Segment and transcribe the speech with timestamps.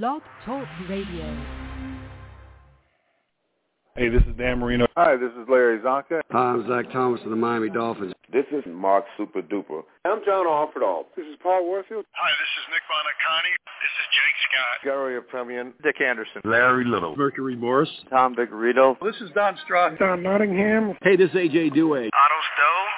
[0.00, 1.36] Blog Talk Radio.
[3.94, 4.86] Hey, this is Dan Marino.
[4.96, 6.22] Hi, this is Larry Csonka.
[6.30, 8.14] Hi, I'm Zach Thomas of the Miami Dolphins.
[8.32, 9.82] This is Mark Super Duper.
[10.06, 11.04] I'm John Offerdahl.
[11.14, 12.06] This is Paul Warfield.
[12.12, 13.52] Hi, this is Nick Buoniconti.
[13.82, 14.80] This is Jake Scott.
[14.88, 15.72] Garo Yepremian.
[15.82, 16.40] Dick Anderson.
[16.42, 17.14] Larry Little.
[17.14, 17.90] Mercury Morris.
[18.08, 18.96] Tom Vigorito.
[19.04, 19.98] This is Don Strock.
[19.98, 20.96] Don Nottingham.
[21.02, 22.08] Hey, this is AJ Duhe.
[22.08, 22.91] Otto Stowe.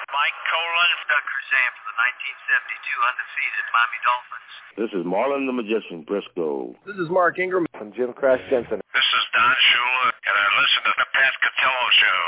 [2.45, 4.51] Undefeated Miami Dolphins.
[4.77, 6.75] This is Marlin the Magician Briscoe.
[6.85, 7.65] This is Mark Ingram.
[7.73, 8.81] I'm Jim Crash Jensen.
[8.93, 12.21] This is Don Shula, and I listen to the Pat Catello Show.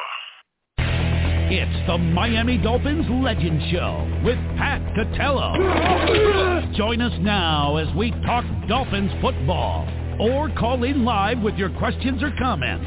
[1.49, 6.75] It's the Miami Dolphins Legend Show with Pat Catello.
[6.75, 9.87] Join us now as we talk Dolphins football
[10.19, 12.85] or call in live with your questions or comments.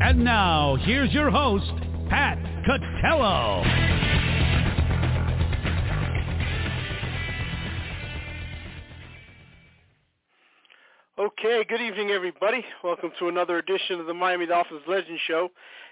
[0.00, 1.70] And now, here's your host,
[2.10, 4.33] Pat Catello.
[11.16, 12.64] Okay, good evening, everybody.
[12.82, 15.48] Welcome to another edition of the Miami Dolphins Legend Show,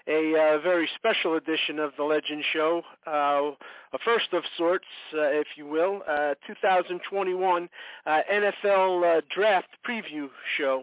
[0.09, 3.53] a uh, very special edition of the Legend Show, uh,
[3.93, 6.01] a first of sorts, uh, if you will,
[6.45, 7.69] 2021
[8.05, 10.83] uh, NFL uh, Draft Preview Show.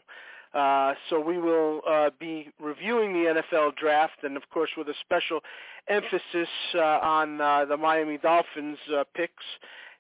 [0.54, 1.82] Uh, so we will
[2.18, 5.42] be reviewing the NFL Draft, and of course with a special
[5.90, 8.78] emphasis on the Miami Dolphins
[9.14, 9.44] picks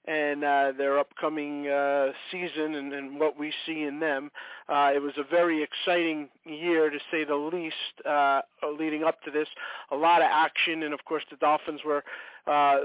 [0.09, 4.31] and uh, their upcoming uh, season and, and what we see in them.
[4.67, 7.75] Uh, it was a very exciting year to say the least
[8.07, 8.41] uh,
[8.79, 9.47] leading up to this.
[9.91, 12.03] A lot of action, and of course the Dolphins were
[12.47, 12.77] uh,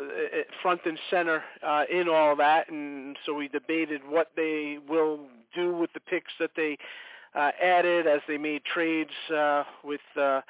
[0.61, 5.21] front and center uh, in all that, and so we debated what they will
[5.55, 6.77] do with the picks that they
[7.35, 10.03] uh, added as they made trades uh, with.
[10.21, 10.43] Uh,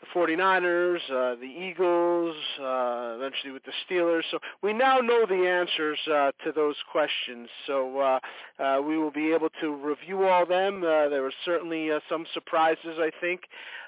[0.00, 4.22] the 49ers, uh, the Eagles, uh, eventually with the Steelers.
[4.30, 7.48] So we now know the answers uh, to those questions.
[7.66, 8.18] So uh,
[8.62, 10.82] uh, we will be able to review all them.
[10.82, 13.42] Uh, there were certainly some surprises, I think.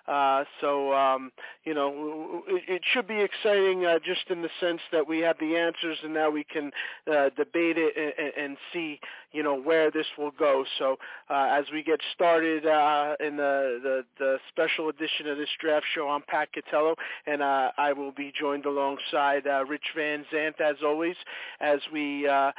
[0.08, 1.30] Uh, so um,
[1.64, 5.36] you know, it, it should be exciting uh, just in the sense that we have
[5.38, 6.70] the answers, and now we can
[7.06, 8.98] uh, debate it and, and see,
[9.32, 10.64] you know, where this will go.
[10.78, 10.96] So
[11.28, 15.86] uh, as we get started uh, in the, the the special edition of this draft
[15.94, 16.94] show, I'm Pat Catello,
[17.26, 21.16] and uh, I will be joined alongside uh, Rich Van Zant as always
[21.60, 22.26] as we.
[22.26, 22.52] Uh,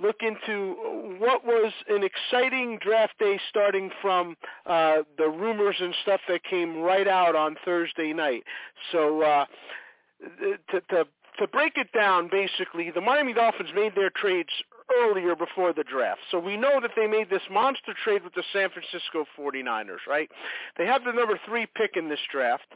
[0.00, 6.20] look into what was an exciting draft day starting from uh, the rumors and stuff
[6.28, 8.44] that came right out on Thursday night.
[8.92, 9.44] So uh,
[10.70, 11.06] to, to
[11.38, 14.50] to break it down, basically, the Miami Dolphins made their trades
[15.00, 16.20] earlier before the draft.
[16.30, 20.30] So we know that they made this monster trade with the San Francisco 49ers, right?
[20.78, 22.68] They have the number three pick in this draft.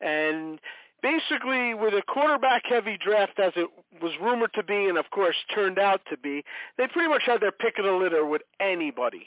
[0.00, 0.60] And
[1.02, 3.68] basically with a quarterback heavy draft as it
[4.02, 6.44] was rumored to be and of course turned out to be,
[6.78, 9.26] they pretty much had their pick of the litter with anybody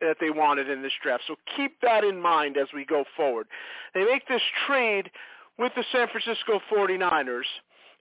[0.00, 1.22] that they wanted in this draft.
[1.26, 3.46] So keep that in mind as we go forward.
[3.94, 5.10] They make this trade
[5.58, 7.44] with the San Francisco 49ers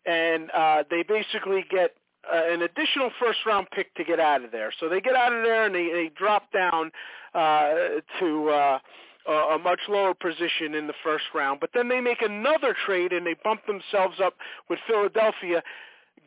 [0.05, 1.91] and uh, they basically get
[2.31, 4.71] uh, an additional first round pick to get out of there.
[4.79, 6.91] So they get out of there and they, they drop down
[7.33, 7.73] uh,
[8.19, 8.79] to uh,
[9.27, 11.59] a much lower position in the first round.
[11.59, 14.35] But then they make another trade and they bump themselves up
[14.69, 15.61] with Philadelphia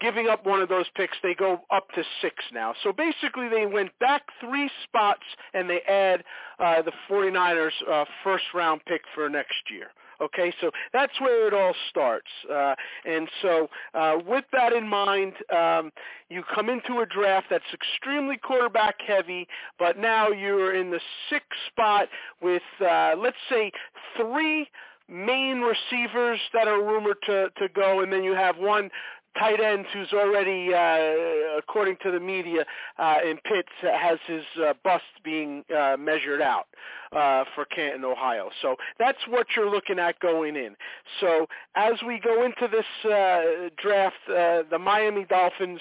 [0.00, 2.74] giving up one of those picks, they go up to six now.
[2.82, 5.22] So basically they went back three spots
[5.52, 6.24] and they add
[6.58, 9.88] uh, the 49ers uh, first round pick for next year.
[10.20, 12.28] Okay, so that's where it all starts.
[12.50, 15.90] Uh, and so uh, with that in mind, um,
[16.28, 19.46] you come into a draft that's extremely quarterback heavy,
[19.78, 22.08] but now you're in the sixth spot
[22.40, 23.70] with, uh, let's say,
[24.16, 24.68] three
[25.08, 28.90] main receivers that are rumored to, to go, and then you have one
[29.38, 32.64] tight end who's already, uh, according to the media
[32.98, 36.66] uh, in Pitts, has his uh, bust being uh, measured out
[37.12, 38.50] uh, for Canton, Ohio.
[38.62, 40.76] So that's what you're looking at going in.
[41.20, 41.46] So
[41.76, 45.80] as we go into this uh, draft, uh, the Miami Dolphins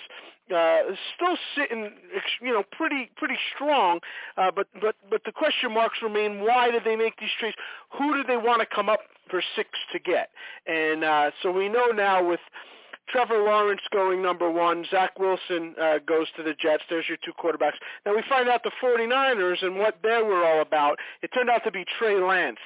[0.54, 0.80] uh,
[1.16, 1.92] still sitting,
[2.42, 4.00] you know, pretty pretty strong.
[4.38, 7.56] Uh, but but but the question marks remain: Why did they make these trades?
[7.98, 9.00] Who did they want to come up
[9.30, 10.30] for six to get?
[10.68, 12.42] And uh, so we know now with
[13.10, 14.86] Trevor Lawrence going number one.
[14.90, 16.84] Zach Wilson uh, goes to the Jets.
[16.90, 17.78] There's your two quarterbacks.
[18.06, 21.00] Now we find out the 49ers and what they were all about.
[21.22, 22.58] It turned out to be Trey Lance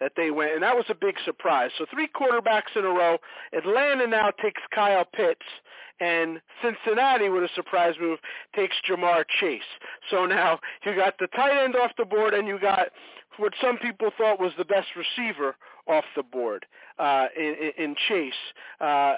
[0.00, 1.70] that they went, and that was a big surprise.
[1.76, 3.18] So three quarterbacks in a row.
[3.52, 5.44] Atlanta now takes Kyle Pitts,
[6.00, 8.18] and Cincinnati, with a surprise move,
[8.56, 9.60] takes Ja'Marr Chase.
[10.10, 12.88] So now you got the tight end off the board, and you got
[13.36, 15.56] what some people thought was the best receiver
[15.90, 16.66] off the board
[16.98, 18.32] uh, in, in Chase,
[18.80, 19.14] uh,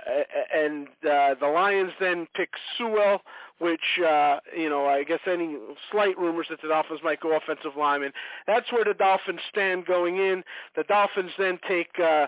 [0.54, 3.22] and uh, the Lions then pick Sewell,
[3.58, 5.56] which uh, you know I guess any
[5.90, 8.12] slight rumors that the Dolphins might go offensive lineman.
[8.46, 10.42] That's where the Dolphins stand going in.
[10.76, 12.26] The Dolphins then take uh,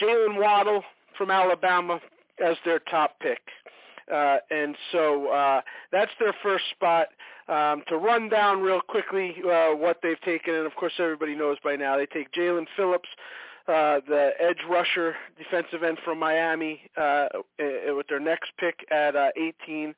[0.00, 0.82] Jaylen Waddle
[1.16, 2.00] from Alabama
[2.44, 3.40] as their top pick.
[4.12, 5.60] Uh, and so uh,
[5.92, 7.08] that's their first spot.
[7.48, 11.56] Um, to run down real quickly uh, what they've taken, and of course everybody knows
[11.64, 13.08] by now, they take Jaelan Phillips,
[13.70, 17.26] uh, the edge rusher, defensive end from Miami, uh,
[17.58, 19.94] with their next pick at uh, 18.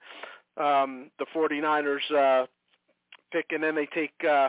[0.58, 2.46] Um, the 49ers uh,
[3.32, 4.48] pick, and then they take uh,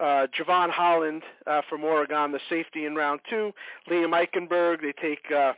[0.00, 3.52] uh, Jevon Holland uh, from Oregon, the safety in round two.
[3.90, 5.52] Liam Eichenberg, they take uh,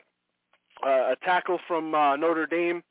[0.84, 2.82] a tackle from uh, Notre Dame,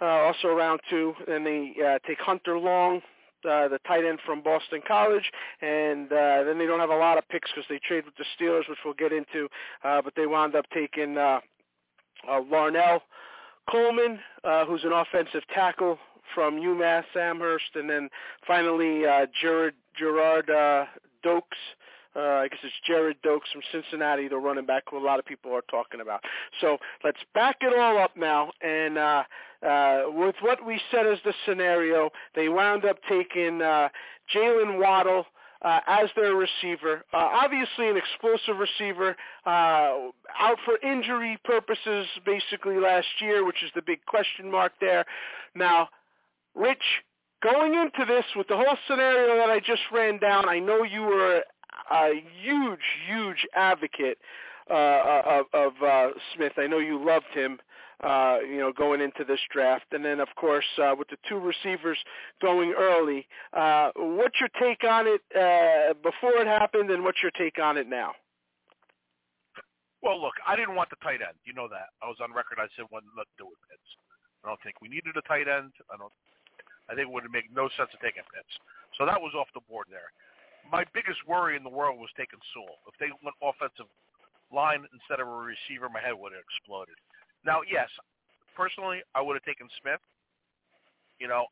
[0.00, 1.14] uh, also round two.
[1.26, 3.00] Then they uh, take Hunter Long,
[3.44, 5.30] uh, the tight end from Boston College,
[5.62, 8.24] and uh, then they don't have a lot of picks because they trade with the
[8.38, 9.48] Steelers, which we'll get into.
[9.84, 11.40] Uh, but they wound up taking uh,
[12.28, 13.00] uh, Larnell
[13.70, 15.98] Coleman, uh, who's an offensive tackle
[16.34, 18.08] from UMass Amherst, and then
[18.46, 20.86] finally uh, Gerard Gerard uh,
[21.22, 21.58] Doaks
[22.16, 25.24] uh, I guess it's Jared Doaks from Cincinnati, the running back who a lot of
[25.24, 26.20] people are talking about.
[26.60, 28.50] So let's back it all up now.
[28.60, 29.22] And uh,
[29.66, 33.88] uh, with what we said as the scenario, they wound up taking uh,
[34.34, 35.26] Jaylen Waddle
[35.62, 37.04] uh, as their receiver.
[37.12, 39.16] Uh, obviously an explosive receiver,
[39.46, 45.04] uh, out for injury purposes basically last year, which is the big question mark there.
[45.54, 45.88] Now,
[46.54, 46.82] Rich,
[47.42, 51.02] going into this with the whole scenario that I just ran down, I know you
[51.02, 51.42] were
[51.90, 54.18] a huge, huge advocate
[54.70, 56.52] uh, of, of uh, Smith.
[56.56, 57.58] I know you loved him,
[58.02, 61.38] uh, you know, going into this draft, and then of course uh, with the two
[61.38, 61.98] receivers
[62.40, 63.26] going early.
[63.52, 67.76] Uh, what's your take on it uh, before it happened, and what's your take on
[67.76, 68.12] it now?
[70.02, 71.36] Well, look, I didn't want the tight end.
[71.44, 71.92] You know that.
[72.00, 72.56] I was on record.
[72.56, 73.90] I said, "Well, let's do it, Pitts."
[74.44, 75.76] I don't think we needed a tight end.
[75.92, 76.12] I don't.
[76.88, 78.54] I think it would make no sense to take a Pitts.
[78.96, 80.08] So that was off the board there
[80.70, 82.78] my biggest worry in the world was taking Sewell.
[82.86, 83.90] If they went offensive
[84.54, 86.94] line instead of a receiver, my head would have exploded.
[87.42, 87.90] Now, yes,
[88.54, 90.02] personally, I would have taken Smith.
[91.18, 91.46] You know,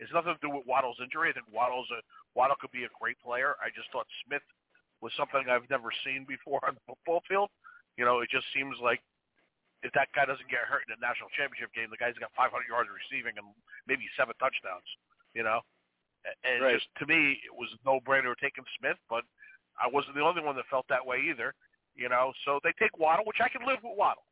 [0.00, 1.30] it's nothing to do with Waddle's injury.
[1.30, 2.00] I think Waddle's a
[2.34, 3.58] Waddle could be a great player.
[3.60, 4.44] I just thought Smith
[5.02, 7.52] was something I've never seen before on the football field.
[7.98, 9.02] You know, it just seems like
[9.82, 12.52] if that guy doesn't get hurt in a national championship game, the guy's got 500
[12.68, 13.48] yards receiving and
[13.88, 14.86] maybe seven touchdowns.
[15.32, 15.60] You know,
[16.44, 16.74] and right.
[16.76, 19.24] just to me, it was no brainer taking Smith, but
[19.80, 21.54] I wasn't the only one that felt that way either.
[21.96, 24.24] You know, so they take Waddle, which I can live with Waddle,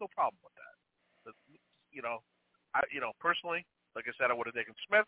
[0.00, 0.74] no problem with that.
[1.24, 1.34] But,
[1.92, 2.20] you know,
[2.74, 3.64] I you know personally,
[3.94, 5.06] like I said, I would have taken Smith,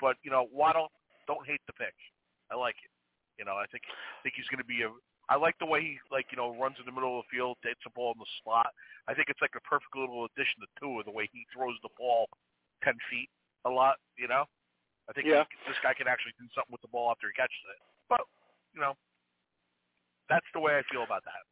[0.00, 0.88] but you know Waddle,
[1.26, 1.94] don't hate the pick.
[2.50, 2.90] I like it.
[3.38, 3.84] You know, I think
[4.22, 4.90] think he's going to be a.
[5.28, 7.58] I like the way he like you know runs in the middle of the field,
[7.60, 8.72] takes the ball in the slot.
[9.06, 11.92] I think it's like a perfect little addition to Tua, the way he throws the
[11.98, 12.26] ball
[12.82, 13.28] ten feet
[13.68, 14.00] a lot.
[14.16, 14.48] You know,
[15.08, 15.46] I think yeah.
[15.46, 17.78] he, this guy can actually do something with the ball after he catches it.
[18.10, 18.26] But
[18.74, 18.98] you know,
[20.28, 21.42] that's the way I feel about that.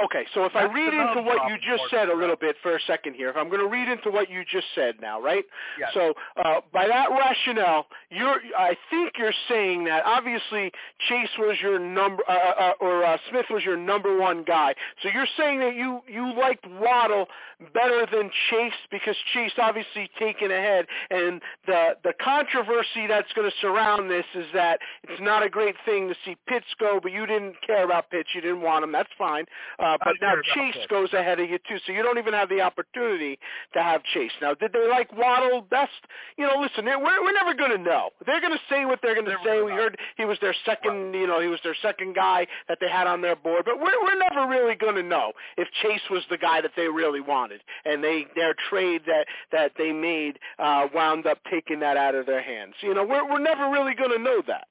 [0.00, 2.76] Okay, so if That's I read into what you just said a little bit for
[2.76, 5.44] a second here, if I'm going to read into what you just said now, right?
[5.78, 5.90] Yes.
[5.92, 10.70] So uh, by that rationale, you're, I think you're saying that obviously
[11.08, 14.74] Chase was your number, uh, uh, or uh, Smith was your number one guy.
[15.02, 17.26] So you're saying that you you liked Waddle
[17.74, 23.56] better than Chase because Chase obviously taken ahead, and the the controversy that's going to
[23.60, 24.78] surround this is that
[25.08, 28.28] it's not a great thing to see Pitts go, but you didn't care about Pitts,
[28.34, 28.92] you didn't want him.
[28.92, 29.44] That's fine.
[29.78, 32.60] Uh, but now Chase goes ahead of you too, so you don't even have the
[32.60, 33.38] opportunity
[33.74, 34.32] to have Chase.
[34.42, 35.92] Now, did they like Waddle best?
[36.36, 38.10] You know, listen, we're we're never going to know.
[38.26, 39.62] They're going to say what they're going to say.
[39.62, 42.88] We heard he was their second, you know, he was their second guy that they
[42.88, 46.22] had on their board, but we're we're never really going to know if Chase was
[46.30, 50.88] the guy that they really wanted, and they their trade that that they made uh,
[50.94, 52.74] wound up taking that out of their hands.
[52.82, 54.66] You know, we're we're never really going to know that.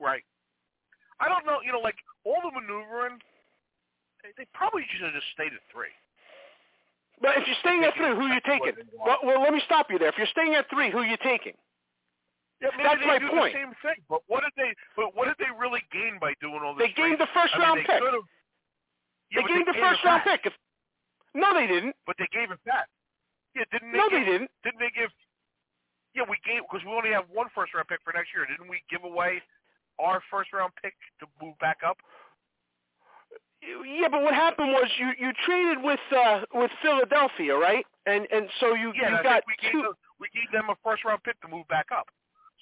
[0.00, 0.22] Right.
[1.24, 1.64] I don't know.
[1.64, 1.96] You know, like
[2.28, 3.16] all the maneuvering,
[4.36, 5.92] they, probably should have just stayed at three.
[7.24, 8.76] But if you're staying at three, who are you taking?
[8.92, 10.12] Well, well, let me stop you there.
[10.12, 11.56] If you're staying at three, who are you taking?
[12.60, 13.56] Yeah, That's they my do point.
[13.56, 13.98] the same thing.
[14.08, 14.76] But what did they?
[14.96, 16.84] But what did they really gain by doing all this?
[16.84, 17.24] They gained trade?
[17.24, 18.00] the first I mean, round they pick.
[18.00, 20.44] Yeah, they gained the first round back.
[20.44, 20.52] pick.
[20.52, 20.54] If,
[21.32, 21.96] no, they didn't.
[22.04, 22.86] But they gave it back.
[23.56, 23.98] Yeah, didn't they?
[23.98, 24.50] No, give, they didn't.
[24.62, 25.10] Didn't they give?
[26.14, 28.46] Yeah, we gave because we only have one first round pick for next year.
[28.46, 29.42] Didn't we give away
[29.98, 31.98] our first round pick to move back up?
[33.62, 37.86] Yeah, but what happened was you you traded with uh with Philadelphia, right?
[38.06, 39.82] And and so you Yeah, you got we gave two.
[39.82, 42.06] them, we gave them a first round pick to move back up.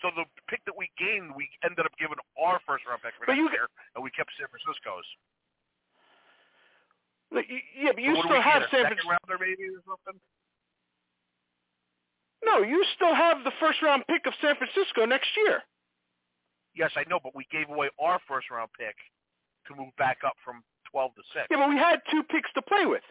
[0.01, 3.27] So the pick that we gained, we ended up giving our first round pick for
[3.27, 5.07] But next you- year, and we kept San Francisco's.
[7.75, 9.09] Yeah, but you so still have San second Francisco.
[9.09, 10.21] rounder maybe or something.
[12.45, 15.63] No, you still have the first round pick of San Francisco next year.
[16.75, 18.97] Yes, I know, but we gave away our first round pick
[19.69, 21.47] to move back up from twelve to six.
[21.51, 23.03] Yeah, but we had two picks to play with.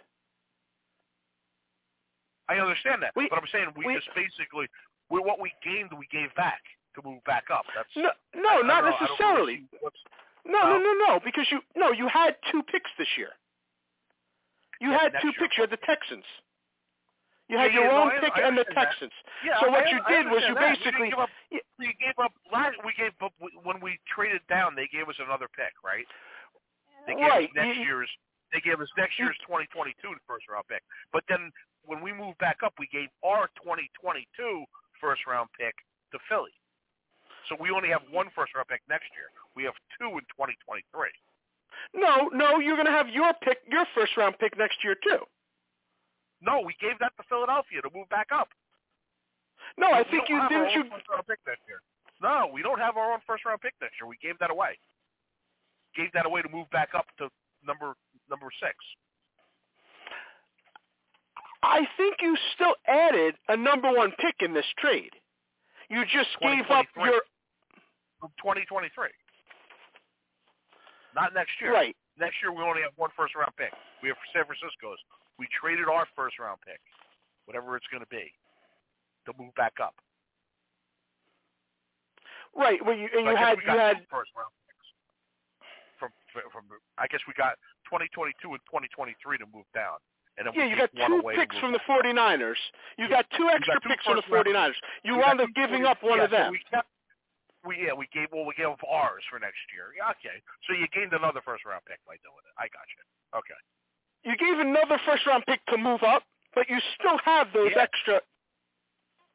[2.50, 4.68] I understand that, We- but I'm saying we, we- just basically
[5.10, 6.62] we, what we gained, we gave back
[6.96, 7.66] to move back up.
[7.76, 8.12] That's No,
[8.62, 9.64] no, I necessarily.
[10.46, 13.30] No, no, no, no, because you no, you had two picks this year.
[14.80, 15.34] You Yeah, had two year.
[15.40, 15.58] picks.
[15.58, 16.26] You had the Texans.
[17.52, 18.64] You had Yeah, your yeah, no, own I- pick I and the.
[18.72, 19.12] Texans.
[19.44, 20.80] Yeah, So what I- you did was you that.
[20.80, 21.30] Basically- didn't up,
[21.78, 22.82] we gave up last.
[22.86, 24.74] We gave up when we traded down.
[24.76, 26.08] They gave us another pick, right?
[27.08, 28.18] They gave Right, us next you- year's.
[28.54, 30.82] They gave us next year's 2022 first round pick.
[31.12, 31.52] But then
[31.84, 34.66] when we moved back up, we gave our 2022
[35.02, 35.76] first round pick
[36.12, 36.54] to Philly.
[37.48, 39.30] So we only have one first round pick next year.
[39.56, 41.12] We have two in 2023.
[41.94, 45.28] No, no, you're going to have your pick, your first round pick next year too.
[46.42, 48.50] No, we gave that to Philadelphia to move back up.
[49.78, 50.74] No, I We think you didn't.
[50.74, 51.82] You pick next year.
[52.22, 54.08] No, we don't have our own first round pick next year.
[54.08, 54.78] We gave that away.
[55.96, 57.30] Gave that away to move back up to
[57.66, 57.94] number
[58.30, 58.76] number six.
[61.64, 65.12] I think you still added a number one pick in this trade.
[65.90, 67.22] You just gave up your
[68.42, 68.90] 2023.
[71.14, 71.74] Not next year.
[71.74, 71.96] right.
[72.18, 73.72] Next year we only have one first round pick.
[74.02, 74.98] We have San Francisco's.
[75.42, 76.78] We traded our first round pick,
[77.50, 78.30] whatever it's going to be,
[79.26, 79.98] to move back up.
[82.54, 82.78] Right.
[82.78, 84.86] Well, you and So you had we you had first round picks.
[85.98, 86.14] From
[86.54, 86.70] from
[87.02, 87.58] I guess we got
[87.90, 89.98] 2022 and 2023 to move down,
[90.38, 92.62] and then yeah, you got two picks from the 49ers.
[93.02, 94.78] You got two extra two picks from the 49ers.
[95.02, 96.54] You got wound up giving up one yeah, of them.
[96.54, 96.90] So we kept.
[97.66, 99.90] We yeah we gave well we gave up ours for next year.
[99.98, 100.38] Yeah, okay.
[100.70, 102.54] So you gained another first round pick by doing it.
[102.62, 103.02] I got you.
[103.42, 103.58] Okay.
[104.24, 106.24] You gave another first round pick to move up,
[106.54, 107.82] but you still have those Yeah.
[107.84, 108.22] extra.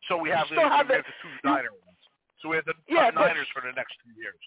[0.09, 1.99] So we have, still the, have we have the two Niner ones.
[2.41, 4.39] So we have the Yeah, uh, but- Niners for the next two years.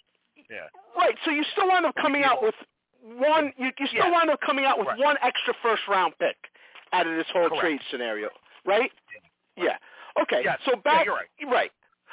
[0.50, 0.68] Yeah.
[0.96, 1.18] Right.
[1.26, 2.56] So you still wind up coming out with
[3.04, 3.54] one.
[3.58, 4.12] You, you still Yeah.
[4.12, 4.98] wind up coming out with Right.
[5.00, 6.38] one extra first round pick
[6.94, 7.62] out of this whole Correct.
[7.62, 8.30] trade scenario,
[8.66, 8.92] right?
[9.58, 9.78] Yeah.
[10.22, 10.44] Okay.
[10.44, 10.60] Yes.
[10.64, 11.06] So Yeah, back.
[11.06, 11.30] you're right.
[11.46, 11.72] Right.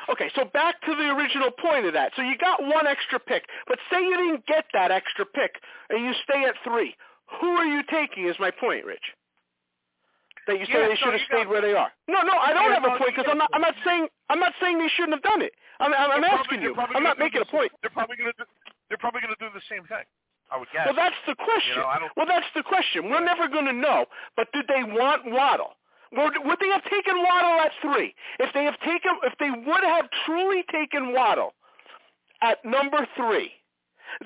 [0.09, 2.15] Okay, so back to the original point of that.
[2.15, 6.05] So you got one extra pick, but say you didn't get that extra pick and
[6.05, 6.95] you stay at three.
[7.41, 8.27] Who are you taking?
[8.29, 9.03] Is my point, Rich?
[10.47, 11.91] That you say Yeah, they so should have stayed where they are.
[12.07, 13.51] No, no, I don't have a point because I'm not.
[13.53, 14.07] I'm not saying.
[14.31, 15.53] I'm not saying they shouldn't have done it.
[15.81, 16.75] I'm, I'm, I'm asking you.
[16.95, 17.73] I'm not making a point.
[17.83, 18.47] They're probably going to.
[18.89, 20.07] They're probably going to do the same thing.
[20.51, 20.87] I would guess.
[20.87, 21.75] Well, that's the question.
[21.75, 23.11] You know, Well, that's the question.
[23.11, 24.07] We're never going to know.
[24.37, 25.75] But did they want Waddle?
[26.13, 28.15] Would, would they have taken Waddle at three?
[28.39, 31.55] If they have taken, if they would have truly taken Waddle
[32.43, 33.51] at number three,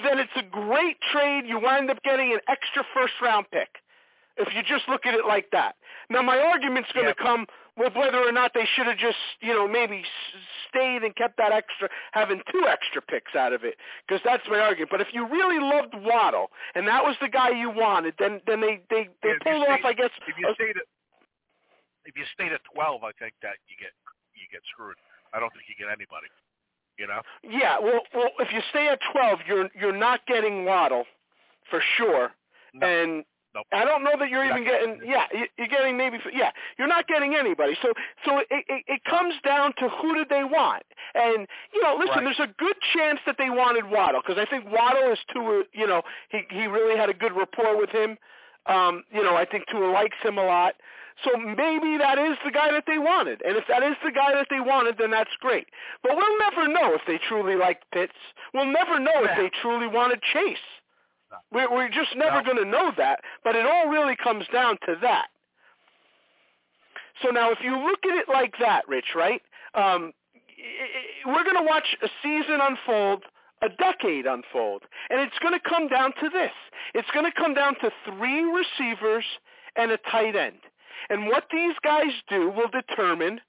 [0.02, 1.44] then it's a great trade.
[1.46, 3.68] You wind up getting an extra first round pick.
[4.36, 5.76] If you just look at it like that.
[6.08, 7.24] Now, my argument's going to Yeah.
[7.26, 10.04] come with whether or not they should have just, you know, maybe
[10.68, 14.58] stayed and kept that extra, having two extra picks out of it, because that's my
[14.58, 14.90] argument.
[14.90, 18.60] But if you really loved Waddle and that was the guy you wanted, then then
[18.60, 20.10] they they they Yeah, pulled off, stayed- I guess.
[20.26, 20.84] If you a- stayed at
[22.06, 23.92] if you stayed at twelve, I think that you get
[24.34, 24.96] you get screwed.
[25.34, 26.28] I don't think you get anybody.
[27.00, 27.22] You know.
[27.42, 31.04] yeah, well, well, if you stay at twelve, you're you're not getting Waddle
[31.70, 32.32] for sure,
[32.74, 32.86] No.
[32.86, 33.66] and Nope.
[33.72, 34.94] I don't know that you're You're even getting.
[34.98, 36.20] getting- Yeah, you- you're getting maybe.
[36.32, 37.76] Yeah, you're not getting anybody.
[37.82, 37.92] So,
[38.24, 40.84] so it, it it comes down to who did they want?
[41.16, 42.24] And you know, listen, Right.
[42.36, 45.64] there's a good chance that they wanted Waddle because I think Waddle is Tua.
[45.72, 48.18] You know, he he really had a good rapport with him.
[48.66, 50.76] Um, you know, I think Tua likes him a lot.
[51.24, 53.42] So maybe that is the guy that they wanted.
[53.44, 55.66] And if that is the guy that they wanted, then that's great.
[56.02, 58.12] But we'll never know if they truly liked Pitts.
[58.54, 60.56] We'll never know if they truly wanted Chase.
[61.52, 62.42] We're, we're just never No.
[62.42, 63.20] going to know that.
[63.44, 65.28] But it all really comes down to that.
[67.22, 69.42] So now if you look at it like that, Rich, right?
[69.74, 70.12] Um,
[71.26, 73.24] we're going to watch a season unfold,
[73.62, 74.82] a decade unfold.
[75.10, 76.52] And it's going to come down to this.
[76.94, 79.24] It's going to come down to three receivers
[79.76, 80.56] and a tight end.
[81.08, 83.40] And what these guys do will determine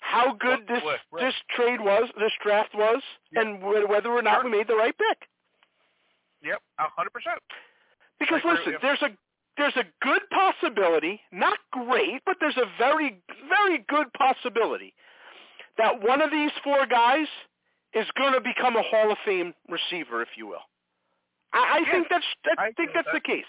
[0.00, 0.98] how good this right.
[1.24, 3.40] this trade was, this draft was, Yeah.
[3.42, 4.44] and wh- whether or not Sure.
[4.44, 5.28] we made the right pick.
[6.42, 6.62] Yep.
[6.78, 7.38] A hundred percent.
[8.20, 9.10] Because agree listen, there's a
[9.56, 14.94] there's a good possibility, not great, but there's a very very good possibility
[15.78, 17.26] that one of these four guys
[17.94, 20.62] is going to become a Hall of Fame receiver, if you will.
[21.52, 22.24] I, I think that's
[22.58, 23.46] I, I think that's the case.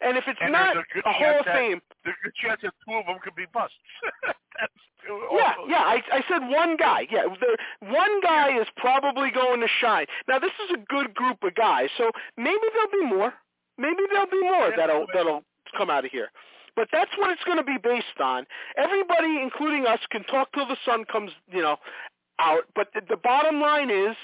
[0.00, 2.72] And if it's And not a a Hall of Fame, There's a good chance that
[2.88, 3.76] two of them could be busts.
[4.24, 4.72] That's
[5.32, 5.82] yeah, yeah.
[5.82, 7.06] I, I said one guy.
[7.10, 7.56] Yeah, there,
[7.90, 10.06] one guy is probably going to shine.
[10.28, 13.32] Now this is a good group of guys, so maybe there'll be more.
[13.78, 15.42] Maybe there'll be more that'll that'll
[15.76, 16.28] come out of here.
[16.76, 18.46] But that's what it's going to be based on.
[18.76, 21.76] Everybody, including us, can talk till the sun comes, you know,
[22.38, 22.62] out.
[22.74, 24.16] But the, the bottom line is,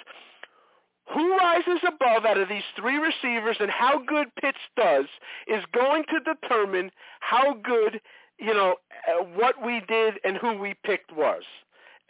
[1.12, 5.06] who rises above out of these three receivers and how good Pitts does
[5.46, 8.00] is going to determine how good,
[8.38, 8.76] you know,
[9.08, 11.42] uh, what we did and who we picked was.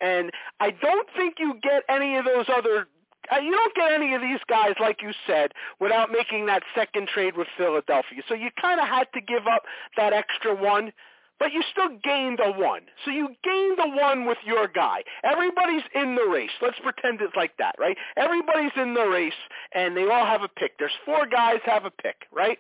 [0.01, 2.87] And I don't think you get any of those other
[3.33, 7.09] uh, you don't get any of these guys, like you said, without making that second
[7.09, 8.23] trade with Philadelphia.
[8.29, 9.63] So you kind of had to give up
[9.97, 10.93] that extra one,
[11.39, 12.83] but you still gained a one.
[13.05, 15.03] So you gained a one with your guy.
[15.25, 16.51] Everybody's in the race.
[16.63, 17.97] Let's pretend it's like that, right?
[18.17, 19.33] Everybody's in the race,
[19.75, 20.79] and they all have a pick.
[20.79, 22.59] There's four guys have a pick, right?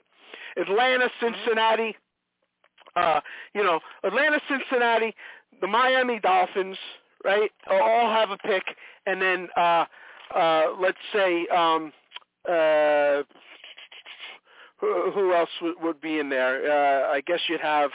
[0.57, 1.97] Atlanta, Cincinnati,
[2.97, 3.21] uh,
[3.55, 5.15] you know, Atlanta, Cincinnati,
[5.61, 6.77] the Miami Dolphins,
[7.25, 7.51] right?
[7.71, 8.65] All have a pick,
[9.07, 9.85] and then uh,
[10.35, 11.93] uh, let's say um,
[12.49, 13.23] uh,
[14.81, 16.71] who, who else would, would be in there?
[16.71, 17.91] Uh, I guess you'd have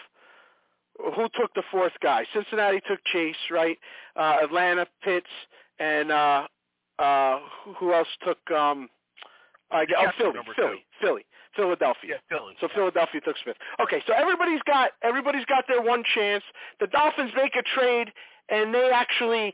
[1.15, 2.25] who took the fourth guy?
[2.33, 3.77] Cincinnati took Chase, right?
[4.15, 5.27] Uh, Atlanta, Pitts,
[5.79, 6.47] and uh,
[6.99, 7.39] uh,
[7.77, 8.39] who else took?
[8.51, 8.89] Um,
[9.71, 11.05] I, oh, Philly, Philly, two.
[11.05, 12.09] Philly, Philadelphia.
[12.09, 12.53] Yeah, Philly.
[12.59, 13.57] So Philadelphia took Smith.
[13.81, 16.43] Okay, so everybody's got everybody's got their one chance.
[16.79, 18.11] The Dolphins make a trade,
[18.49, 19.53] and they actually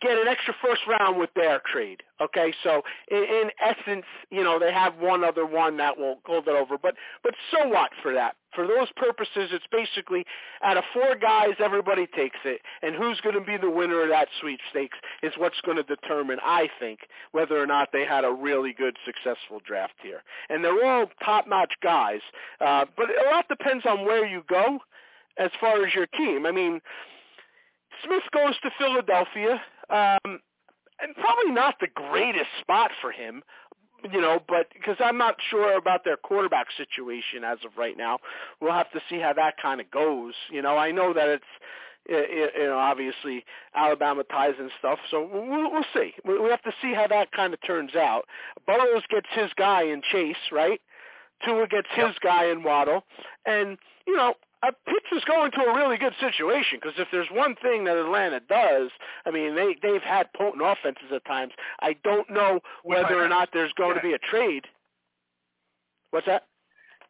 [0.00, 2.02] get an extra first round with their trade.
[2.20, 6.46] Okay, so in, in essence, you know, they have one other one that will hold
[6.46, 6.78] it over.
[6.78, 8.36] But but so what for that?
[8.54, 10.24] For those purposes, it's basically
[10.62, 14.10] out of four guys, everybody takes it, and who's going to be the winner of
[14.10, 17.00] that sweepstakes is what's going to determine, I think,
[17.32, 20.22] whether or not they had a really good, successful draft here.
[20.48, 22.20] And they're all top-notch guys,
[22.60, 24.78] uh, but a lot depends on where you go
[25.36, 26.46] as far as your team.
[26.46, 26.80] I mean.
[28.04, 29.62] Smith goes to Philadelphia.
[29.90, 30.40] Um,
[31.00, 33.42] and probably not the greatest spot for him,
[34.12, 38.18] you know, but because I'm not sure about their quarterback situation as of right now.
[38.60, 40.34] We'll have to see how that kind of goes.
[40.50, 41.44] You know, I know that it's
[42.08, 44.98] you know, obviously Alabama ties and stuff.
[45.10, 46.12] So we'll, we'll see.
[46.24, 48.22] We have to see how that kind of turns out.
[48.66, 50.80] Burrows gets his guy in Chase, right?
[51.44, 53.04] Tua gets his guy in Waddle,
[53.44, 57.28] and you know, uh, Pitts is going to a really good situation because if there's
[57.30, 58.90] one thing that Atlanta does,
[59.26, 61.52] I mean they they've had potent offenses at times.
[61.80, 64.02] I don't know whether or not there's going yeah.
[64.02, 64.64] to be a trade.
[66.10, 66.46] What's that?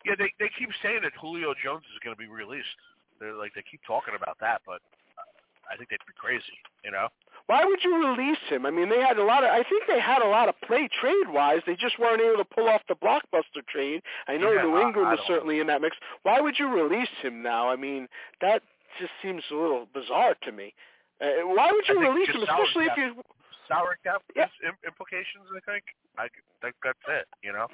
[0.05, 2.67] Yeah, they they keep saying that Julio Jones is going to be released.
[3.21, 4.81] They're like they keep talking about that, but
[5.71, 7.09] I think they'd be crazy, you know.
[7.47, 8.65] Why would you release him?
[8.65, 9.51] I mean, they had a lot of.
[9.51, 11.61] I think they had a lot of play trade wise.
[11.67, 14.03] They just weren't able to pull off the blockbuster trade.
[14.29, 15.97] I know yeah, New England I, is certainly in that mix.
[16.23, 17.69] Why would you release him now?
[17.69, 18.09] I mean,
[18.41, 18.63] that
[18.99, 20.73] just seems a little bizarre to me.
[21.21, 23.23] Uh, why would you release him, especially cap, if you
[23.69, 24.47] sour cap yeah.
[24.87, 25.45] implications?
[25.55, 25.85] I think.
[26.17, 26.29] I
[26.63, 27.27] think that's it.
[27.43, 27.67] You know.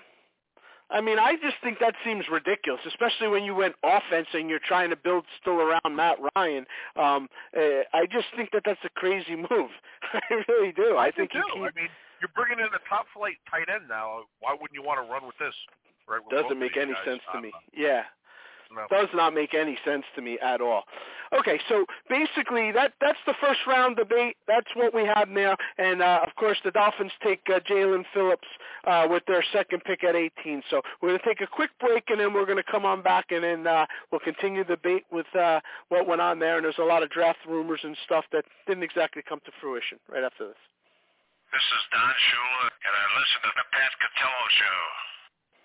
[0.91, 4.61] I mean, I just think that seems ridiculous, especially when you went offense and you're
[4.67, 6.67] trying to build still around Matt Ryan.
[6.97, 9.71] Um, uh, I just think that that's a crazy move.
[10.13, 10.97] I really do.
[10.97, 11.39] I, I think do.
[11.39, 11.89] You I mean,
[12.21, 14.23] you're bringing in a top flight tight end now.
[14.41, 15.55] Why wouldn't you want to run with this?
[16.09, 17.05] Right, with Doesn't make any guys?
[17.05, 17.53] sense to um, me.
[17.73, 18.03] Yeah.
[18.73, 18.87] No.
[18.89, 20.85] Does not make any sense to me at all.
[21.37, 24.37] Okay, so basically that that's the first round debate.
[24.47, 28.47] That's what we have now, and uh, of course the Dolphins take uh, Jaelan Phillips
[28.87, 30.63] uh, with their second pick at 18.
[30.71, 33.03] So we're going to take a quick break, and then we're going to come on
[33.03, 36.57] back, and then uh, we'll continue the debate with uh, what went on there.
[36.57, 39.99] And there's a lot of draft rumors and stuff that didn't exactly come to fruition
[40.09, 40.63] right after this.
[41.51, 45.10] This is Don Shula, and I listen to the Pat Catello Show.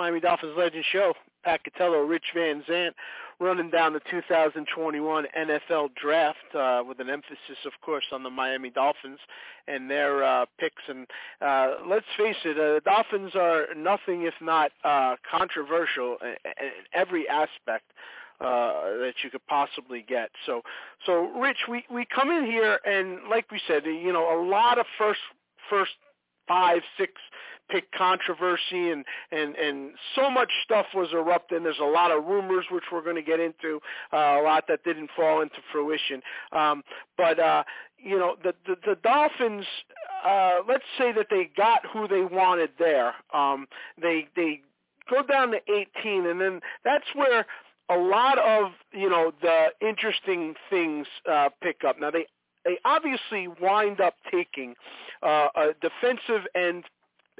[0.07, 1.15] Miami Dolphins Legend Show.
[1.45, 2.93] Pat Catello, Rich Van Zant,
[3.41, 8.71] running down the 2021 NFL Draft uh, with an emphasis, of course, on the Miami
[8.71, 9.19] Dolphins
[9.67, 10.83] and their uh, picks.
[10.89, 11.09] And
[11.41, 16.71] uh, let's face it, uh, the Dolphins are nothing if not uh, controversial in, in
[16.95, 17.85] every aspect
[18.41, 20.31] uh, that you could possibly get.
[20.47, 20.63] So,
[21.05, 24.79] so Rich, we we come in here and like we said, you know, a lot
[24.79, 25.21] of first
[25.69, 25.93] first
[26.47, 27.13] five, six
[27.69, 31.63] pick controversy and and and so much stuff was erupting.
[31.63, 33.81] There's a lot of rumors which we're going to get into,
[34.13, 36.23] uh, a lot that didn't fall into fruition.
[36.53, 36.83] Um,
[37.17, 37.65] but uh,
[37.99, 39.67] you know, the the, the Dolphins.
[40.25, 43.15] Uh, let's say that they got who they wanted there.
[43.33, 43.69] Um,
[44.01, 44.61] they they
[45.09, 47.47] go down to 18, and then that's where
[47.89, 52.01] a lot of you know the interesting things uh, pick up.
[52.01, 52.27] Now they
[52.65, 54.75] they obviously wind up taking
[55.23, 56.85] uh, a defensive end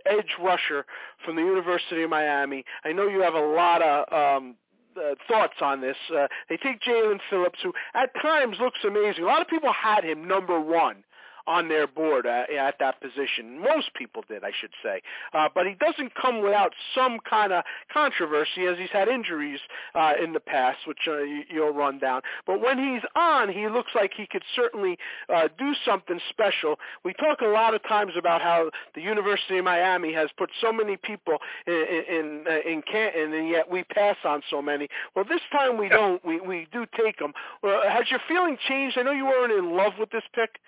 [0.09, 0.85] edge rusher
[1.25, 2.65] from the University of Miami.
[2.85, 4.57] I know you have a lot of um,
[4.97, 5.97] uh, thoughts on this.
[6.15, 9.25] Uh, they take Jaelan Phillips, who at times looks amazing.
[9.25, 11.05] A lot of people had him number one
[11.47, 13.61] on their board uh, at that position.
[13.61, 15.03] Most people did, I should say.
[15.33, 19.61] Uh, but he doesn't come without some kind of controversy as he's had injuries
[19.95, 22.23] uh, in the past, which uh, you, you'll run down.
[22.47, 24.99] But when he's on, he looks like he could certainly
[25.33, 26.77] uh, do something special.
[27.05, 30.73] We talk a lot of times about how the University of Miami has put so
[30.73, 31.75] many people in
[32.09, 34.89] in, uh, in Canton, and yet we pass on so many.
[35.15, 36.25] Well, this time we don't.
[36.25, 37.33] We we do take them.
[37.63, 38.99] Well, has your feeling changed?
[38.99, 40.59] I know you weren't in love with this pick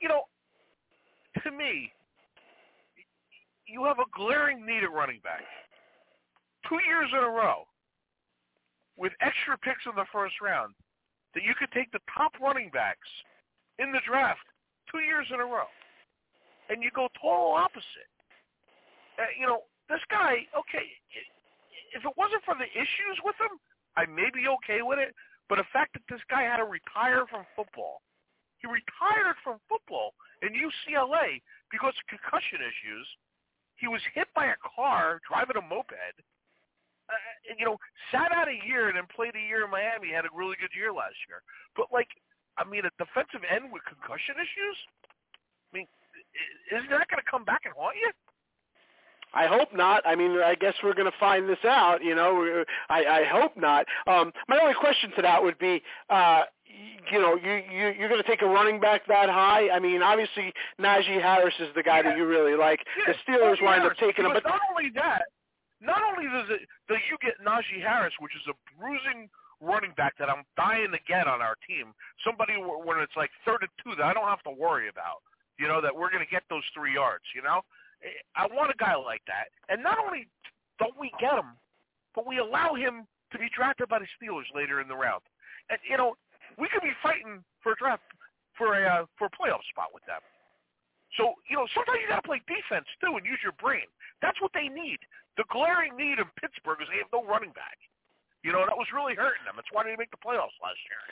[0.00, 0.22] you know,
[1.42, 1.92] to me,
[3.66, 5.42] you have a glaring need at running back.
[6.68, 7.64] Two years in a row,
[8.96, 10.74] with extra picks in the first round,
[11.34, 13.08] that you could take the top running backs
[13.78, 14.42] in the draft
[14.90, 15.68] two years in a row,
[16.68, 18.10] and you go total opposite.
[19.18, 20.88] Uh, you know, this guy, okay,
[21.94, 23.58] if it wasn't for the issues with him,
[23.96, 25.14] I may be okay with it.
[25.48, 28.04] But the fact that this guy had to retire from football
[28.58, 33.06] he retired from football in UCLA because of concussion issues.
[33.78, 35.94] He was hit by a car driving a moped.
[37.08, 37.14] Uh,
[37.48, 37.78] and, you know,
[38.12, 40.12] sat out a year and then played a year in Miami.
[40.12, 41.40] Had a really good year last year.
[41.78, 42.10] But like,
[42.58, 44.76] I mean, a defensive end with concussion issues.
[45.70, 45.86] I mean,
[46.74, 48.10] isn't that going to come back and haunt you?
[49.34, 50.06] I hope not.
[50.06, 52.02] I mean, I guess we're going to find this out.
[52.02, 53.86] You know, I, I hope not.
[54.06, 56.42] Um, my only question to that would be, uh,
[57.10, 59.70] you know, you, you you're going to take a running back that high.
[59.70, 62.10] I mean, obviously Najee Harris is the guy yeah.
[62.10, 62.80] that you really like.
[62.98, 63.12] Yeah.
[63.12, 65.22] The Steelers wind up taking him, but but not only that,
[65.80, 69.28] not only does it that you get Najee Harris, which is a bruising
[69.60, 71.94] running back that I'm dying to get on our team.
[72.24, 75.22] Somebody when it's like third and two that I don't have to worry about.
[75.58, 77.24] You know that we're going to get those three yards.
[77.34, 77.62] You know,
[78.04, 79.50] eh, I want a guy like that.
[79.68, 80.28] And not only
[80.78, 81.58] don't we get him,
[82.14, 85.22] but we allow him to be drafted by the Steelers later in the round.
[85.70, 86.14] And you know,
[86.58, 88.02] we could be fighting for a draft
[88.58, 90.20] for a uh, for a playoff spot with them.
[91.16, 93.86] So you know, sometimes you got to play defense too and use your brain.
[94.20, 94.98] That's what they need.
[95.38, 97.78] The glaring need in Pittsburgh is they have no running back.
[98.42, 99.54] You know, that was really hurting them.
[99.54, 101.02] That's why they didn't make the playoffs last year.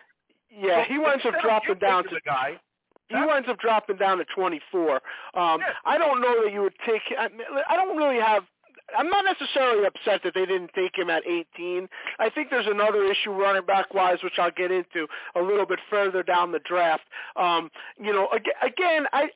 [0.50, 2.58] Yeah, so he winds up dropping down to the guy.
[3.08, 4.94] He winds up dropping down to 24.
[4.94, 5.00] Um,
[5.34, 5.58] yeah.
[5.84, 7.02] I don't know that you would take.
[7.16, 7.28] I,
[7.68, 8.42] I don't really have
[8.96, 11.88] I'm not necessarily upset that they didn't take him at 18.
[12.18, 15.80] I think there's another issue running back wise, which I'll get into a little bit
[15.90, 17.04] further down the draft.
[17.36, 18.28] Um, you know,
[18.62, 19.30] again, I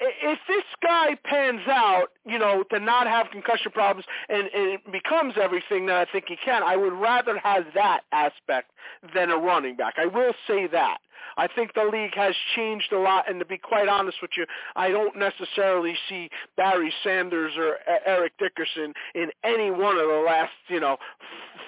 [0.00, 4.92] if this guy pans out, you know, to not have concussion problems and, and it
[4.92, 8.70] becomes everything that I think he can, I would rather have that aspect
[9.14, 9.94] than a running back.
[9.98, 10.98] I will say that.
[11.36, 14.46] I think the league has changed a lot, and to be quite honest with you,
[14.76, 20.52] I don't necessarily see Barry Sanders or Eric Dickerson in any one of the last,
[20.68, 20.96] you know,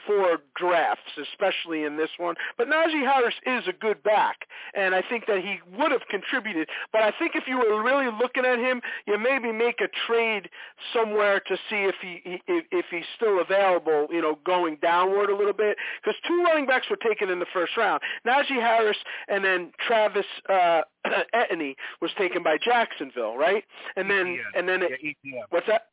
[0.06, 2.34] four drafts, especially in this one.
[2.56, 6.68] But Najee Harris is a good back, and I think that he would have contributed.
[6.92, 10.48] But I think if you were really looking at him, you maybe make a trade
[10.92, 15.52] somewhere to see if he if, he's still available, you know, going downward a little
[15.52, 15.76] bit.
[16.02, 18.96] Because two running backs were taken in the first round, Najee Harris
[19.28, 20.82] and then Travis uh,
[21.34, 23.64] Etienne was taken by Jacksonville, right?
[23.96, 24.58] And then ETN.
[24.58, 25.86] and then it, yeah, what's that?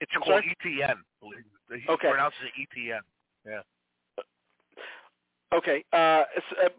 [0.00, 0.56] It's I'm called sorry?
[0.64, 0.96] ETN.
[1.70, 2.10] He Okay.
[2.10, 3.00] pronounces it ETN.
[3.46, 3.60] Yeah.
[5.54, 6.24] Okay, uh, uh,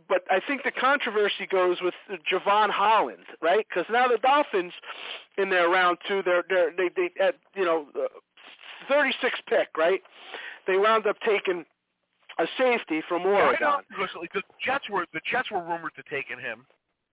[0.09, 1.93] but I think the controversy goes with
[2.29, 3.65] Jevon Holland, right?
[3.67, 4.73] Because now the Dolphins,
[5.37, 8.07] in their round two, they're they're they they at you know, uh,
[8.89, 10.01] 36 pick, right?
[10.67, 11.63] They wound up taking
[12.39, 13.81] a safety from Oregon.
[13.89, 16.65] because the Jets were the Jets were rumored to taking him,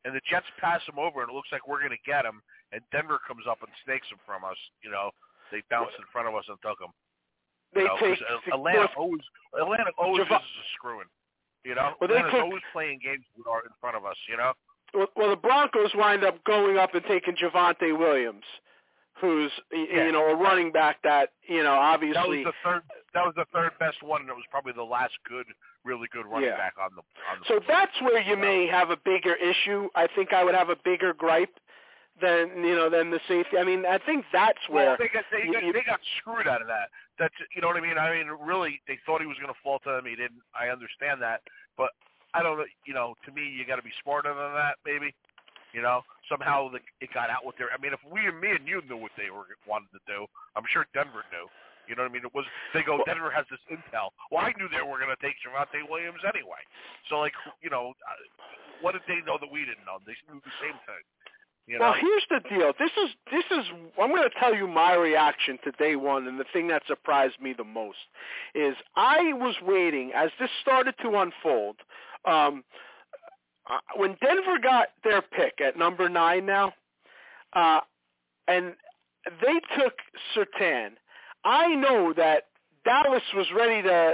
[0.05, 2.43] and the Jets passed him over, and it looks like we're going to get him.
[2.73, 5.11] and Denver comes up and snakes them from us, you know,
[5.53, 6.91] they bounced in front of us and took them.
[7.75, 8.19] They you know, take
[8.53, 9.23] Atlanta North- always
[9.59, 11.07] Atlanta always Java- is a screwing.
[11.65, 14.17] You know, Well, they Atlanta's always playing games with our, in front of us.
[14.29, 14.53] You know,
[15.17, 18.45] Well, the Broncos wind up going up and taking Javonte Williams,
[19.21, 20.07] who's Yeah.
[20.07, 22.83] you know a running back that you know obviously that was the third.
[23.15, 25.47] That was the third best one, and it was probably the last good,
[25.85, 26.57] really good running Yeah.
[26.57, 27.45] back on the on the.
[27.47, 27.65] So field.
[27.69, 29.89] that's where you may have a bigger issue.
[29.95, 31.55] I think I would have a bigger gripe
[32.21, 33.57] than you know than the safety.
[33.59, 36.47] I mean, I think that's where Well, they got they you- got, they got screwed
[36.49, 36.91] out of that.
[37.19, 37.99] That's you know what I mean.
[37.99, 40.07] I mean, really, they thought he was going to fall to them.
[40.07, 40.43] He didn't.
[40.55, 41.43] I understand that,
[41.79, 41.91] but
[42.35, 42.59] I don't.
[42.85, 44.77] You know, to me, you got to be smarter than that.
[44.85, 45.15] Maybe,
[45.73, 47.71] you know, somehow the, it got out with their.
[47.71, 50.27] I mean, if we and me and you knew what they were wanted to do,
[50.57, 51.47] I'm sure Denver knew.
[51.89, 52.25] You know what I mean?
[52.25, 53.03] It was they go.
[53.05, 54.11] Denver has this intel.
[54.31, 56.63] Well, I knew they were going to take Javonte Williams anyway.
[57.09, 58.25] So like, you know, uh,
[58.81, 60.01] what did they know that we didn't know?
[60.07, 61.05] They knew the same thing.
[61.67, 61.87] You know?
[61.87, 62.73] Well, here's the deal.
[62.79, 63.65] This is this is
[64.01, 67.41] I'm going to tell you my reaction to day one, and the thing that surprised
[67.41, 67.99] me the most
[68.55, 71.77] is I was waiting as this started to unfold.
[72.27, 72.65] Um,
[73.71, 76.75] uh, when Denver got their pick at number nine now,
[77.55, 77.81] uh,
[78.47, 78.75] and
[79.41, 79.95] they took
[80.37, 80.91] Surtain,
[81.45, 82.45] I know that
[82.85, 84.13] Dallas was ready to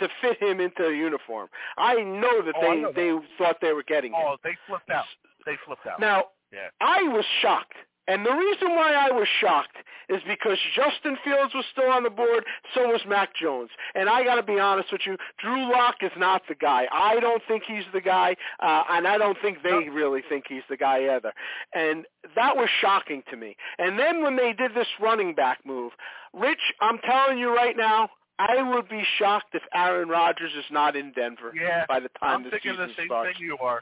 [0.00, 1.48] to fit him into a uniform.
[1.78, 2.96] I know that Oh, they know that.
[2.96, 4.26] they thought they were getting oh, him.
[4.32, 5.04] oh, they flipped out.
[5.46, 6.00] They flipped out.
[6.00, 6.68] Now, yeah.
[6.80, 7.74] I was shocked.
[8.06, 9.76] And the reason why I was shocked
[10.10, 13.70] is because Justin Fields was still on the board, so was Mac Jones.
[13.94, 16.86] And I got to be honest with you, Drew Lock is not the guy.
[16.92, 20.62] I don't think he's the guy, uh, and I don't think they really think he's
[20.68, 21.32] the guy either.
[21.74, 22.04] And
[22.36, 23.56] that was shocking to me.
[23.78, 25.92] And then when they did this running back move,
[26.34, 30.96] Rich, I'm telling you right now, I would be shocked if Aaron Rodgers is not
[30.96, 33.38] in Denver Yeah, by the time I'm the thinking the same starts.
[33.38, 33.80] thing you are.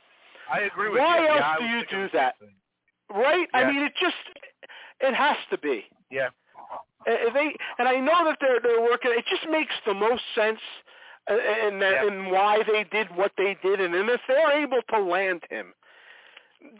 [0.52, 1.28] I agree with Why you.
[1.28, 2.38] else yeah, do you do that?
[2.38, 2.50] thing.
[3.10, 3.46] Right?
[3.54, 4.16] I mean, it just
[5.00, 5.84] it has to be.
[6.10, 6.28] Yeah.
[7.06, 9.10] Uh, they and I know that they're they're working.
[9.14, 10.60] It just makes the most sense,
[11.30, 12.06] uh, and Yeah.
[12.06, 15.74] and why they did what they did, and then if they're able to land him,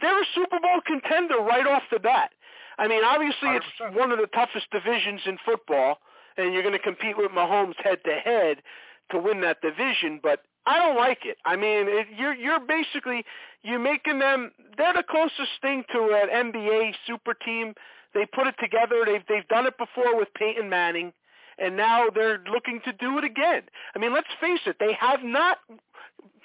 [0.01, 2.31] they're a Super Bowl contender right off the bat.
[2.79, 3.93] I mean, obviously it's 100%.
[3.93, 5.99] one of the toughest divisions in football,
[6.37, 8.63] and you're going to compete with Mahomes head to head
[9.11, 10.19] to win that division.
[10.23, 11.37] But I don't like it.
[11.45, 13.25] I mean, it, you're you're basically
[13.63, 14.51] you're making them.
[14.77, 17.73] They're the closest thing to an NBA super team.
[18.13, 19.03] They put it together.
[19.05, 21.11] They've they've done it before with Peyton Manning,
[21.57, 23.63] and now they're looking to do it again.
[23.95, 24.77] I mean, let's face it.
[24.79, 25.57] They have not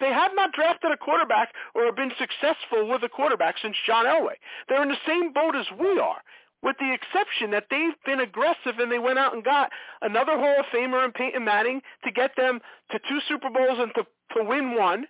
[0.00, 4.34] they have not drafted a quarterback or been successful with a quarterback since John Elway.
[4.68, 6.22] They're in the same boat as we are,
[6.62, 9.70] with the exception that they've been aggressive and they went out and got
[10.02, 13.92] another Hall of Famer in Peyton Manning to get them to two Super Bowls and
[13.94, 14.04] to,
[14.36, 15.06] to win one.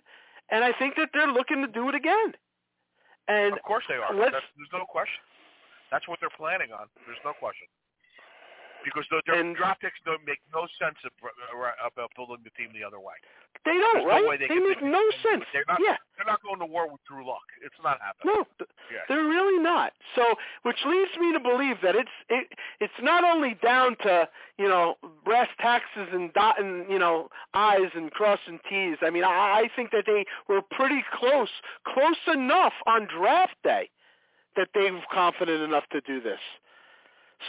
[0.51, 2.33] And I think that they're looking to do it again.
[3.27, 4.13] And Of course they are.
[4.13, 5.21] there's no question.
[5.91, 6.85] That's what they're planning on.
[7.05, 7.67] There's no question.
[8.85, 11.11] Because the, their And- draft picks don't make no sense of,
[11.85, 13.13] about building the team the other way.
[13.65, 14.23] they don't, There's right?
[14.23, 15.43] no they, they make no sense.
[15.51, 15.79] They're not.
[15.83, 15.97] yeah.
[16.15, 17.43] They're not going to war with Drew Luck.
[17.63, 18.35] It's not happening.
[18.35, 19.03] No, th- Yeah.
[19.07, 19.91] they're really not.
[20.15, 20.23] So,
[20.63, 22.47] which leads me to believe that it's it
[22.79, 28.11] it's not only down to you know brass taxes and dotting you know I's and
[28.11, 28.97] crossing T's.
[29.01, 31.49] I mean, I, I think that they were pretty close,
[31.87, 33.89] close enough on draft day
[34.55, 36.39] that they were confident enough to do this.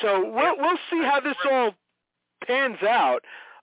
[0.02, 1.72] So we'll we'll see how this all
[2.46, 3.20] pans out.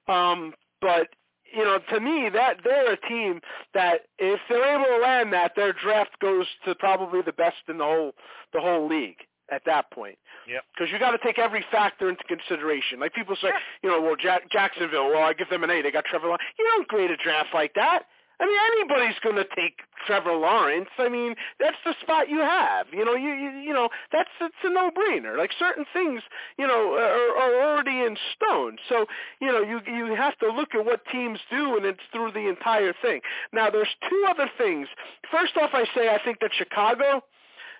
[0.08, 1.08] Um, but
[1.54, 3.40] you know, to me, that they're a team
[3.74, 7.78] that if they're able to land that, their draft goes to probably the best in
[7.78, 8.12] the whole
[8.54, 9.18] the whole league
[9.52, 10.18] at that point.
[10.48, 10.64] Yep.
[10.74, 13.00] Because you got to take every factor into consideration.
[13.00, 13.50] Like people say,
[13.82, 15.82] you know, well, Jack, Jacksonville, well, I give them an A.
[15.82, 16.44] They got Trevor Lawrence.
[16.60, 18.04] You don't grade a draft like that.
[18.40, 20.90] I mean, anybody's going to take Trevor Lawrence.
[21.00, 22.88] I mean, that's the spot you have.
[22.92, 25.38] You know, you you, you know that's it's a no-brainer.
[25.38, 26.22] Like certain things,
[26.58, 28.78] you know, are, are already in stone.
[28.90, 29.06] So
[29.42, 32.48] you know, you you have to look at what teams do, and it's through the
[32.48, 33.22] entire thing.
[33.52, 34.88] Now, there's two other things.
[35.32, 37.24] First off, I say I think that Chicago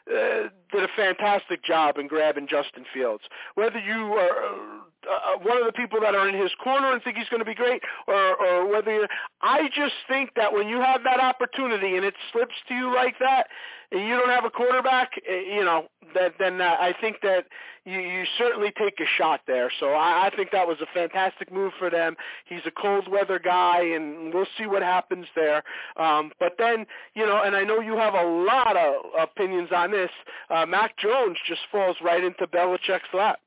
[0.10, 3.24] uh, did a fantastic job in grabbing Justin Fields.
[3.56, 7.18] Whether you are uh, one of the people that are in his corner and think
[7.18, 9.08] he's going to be great, or, or whether you're,
[9.42, 13.20] I just think that when you have that opportunity and it slips to you like
[13.20, 13.48] that,
[13.92, 17.46] and you don't have a quarterback, uh, you know, that then uh, I think that
[17.86, 19.72] you, you certainly take a shot there.
[19.80, 22.16] So I, I think that was a fantastic move for them.
[22.46, 25.64] He's a cold weather guy, and we'll see what happens there.
[25.96, 29.92] Um, but then, you know, and I know you have a lot of opinions on
[29.92, 30.12] this.
[30.50, 33.40] Uh, Mac Jones just falls right into Belichick's lap.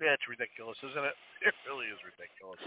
[0.00, 1.16] Yeah, it's ridiculous, isn't it?
[1.40, 2.60] It really is ridiculous.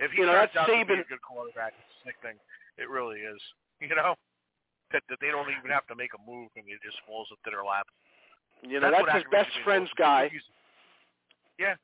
[0.00, 2.08] If he You know, turns that's out to be Saban- a good quarterback, it's a
[2.08, 2.36] sick thing.
[2.78, 3.40] It really is.
[3.80, 4.12] You know,
[4.92, 7.48] that, that they don't even have to make a move and it just falls into
[7.48, 7.88] their lap.
[8.60, 10.28] You know, That's that's, his best friend's guy.
[11.58, 11.80] Yeah.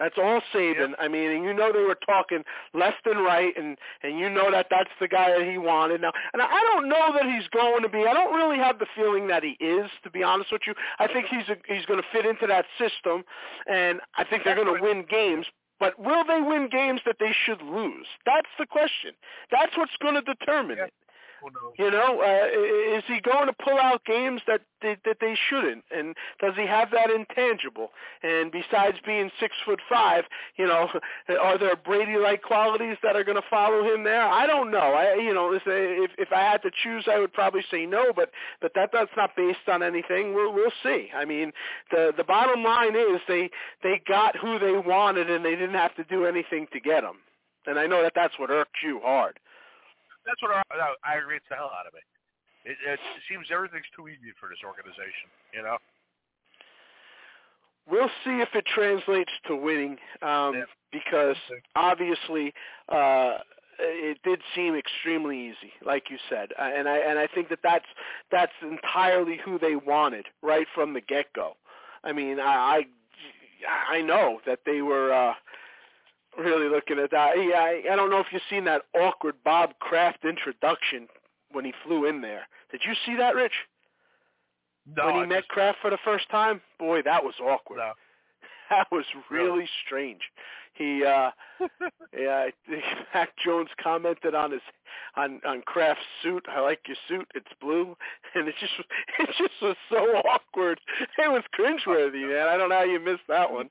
[0.00, 0.92] That's all Saban.
[0.98, 4.50] I mean, and you know they were talking left and right, and and you know
[4.50, 6.00] that that's the guy that he wanted.
[6.00, 7.98] Now, and I don't know that he's going to be.
[7.98, 10.74] I don't really have the feeling that he is, to be honest with you.
[10.98, 13.22] I think he's a, he's going to fit into that system,
[13.70, 15.46] and I think they're going to win games.
[15.78, 18.06] But will they win games that they should lose?
[18.26, 19.12] That's the question.
[19.50, 20.92] That's what's going to determine it.
[21.78, 25.84] You know, uh, is he going to pull out games that they, that they shouldn't?
[25.90, 27.90] And does he have that intangible?
[28.22, 30.24] And besides being six foot five,
[30.56, 30.88] you know,
[31.40, 34.22] are there Brady-like qualities that are going to follow him there?
[34.22, 34.78] I don't know.
[34.78, 38.12] I, you know, if if, I had to choose, I would probably say no.
[38.14, 38.30] But
[38.60, 40.34] but that that's not based on anything.
[40.34, 41.10] We'll we'll see.
[41.14, 41.52] I mean,
[41.90, 43.50] the the bottom line is they
[43.82, 47.16] they got who they wanted, and they didn't have to do anything to get them.
[47.66, 49.38] And I know that that's what irked you hard.
[50.26, 52.00] That's what I- aggravates the hell out of me.
[52.64, 55.28] It, it seems everything's too easy for this organization.
[55.52, 55.76] You know.
[57.86, 60.64] We'll see if it translates to winning, um, Yeah.
[60.90, 61.36] because
[61.76, 62.54] obviously
[62.88, 63.38] uh,
[63.78, 67.60] it did seem extremely easy, like you said, Uh, and I and I think that
[67.62, 67.84] that's
[68.30, 71.56] that's entirely who they wanted right from the get go.
[72.02, 72.86] I mean, I
[73.68, 75.34] I, I know that they were uh,
[76.38, 77.36] really looking at that.
[77.36, 81.08] Yeah, I, I don't know if you've seen that awkward Bob Kraft introduction
[81.52, 82.46] when he flew in there.
[82.70, 83.52] Did you see that, Rich?
[84.96, 87.78] No, when he I met just- Kraft for the first time, boy, that was awkward.
[87.78, 87.92] No.
[88.70, 90.22] That was really strange.
[90.72, 91.30] He, uh,
[92.18, 92.46] yeah,
[93.14, 94.62] Mac Jones commented on his
[95.16, 96.46] on on Kraft's suit.
[96.48, 97.28] I like your suit.
[97.34, 97.94] It's blue,
[98.34, 98.72] and it just
[99.20, 100.80] it just was so awkward.
[101.18, 102.48] It was cringeworthy, man.
[102.48, 103.68] I don't know how you missed that one,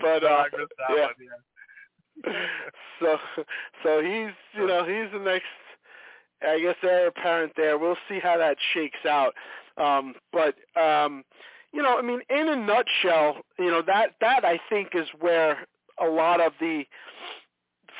[0.00, 1.06] but uh, I missed that yeah.
[3.00, 3.16] so
[3.82, 5.44] so he's you know he's the next
[6.42, 7.78] I guess heir apparent there.
[7.78, 9.34] We'll see how that shakes out.
[9.76, 11.24] Um, but um,
[11.72, 15.66] you know, I mean, in a nutshell, you know that that I think is where
[16.00, 16.84] a lot of the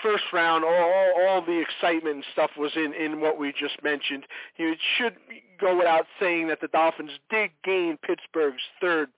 [0.02, 4.24] first round, all, all, the excitement and stuff was in in what we just mentioned.
[4.57, 5.16] It should
[5.61, 9.09] go without saying that the Dolphins did gain Pittsburgh's third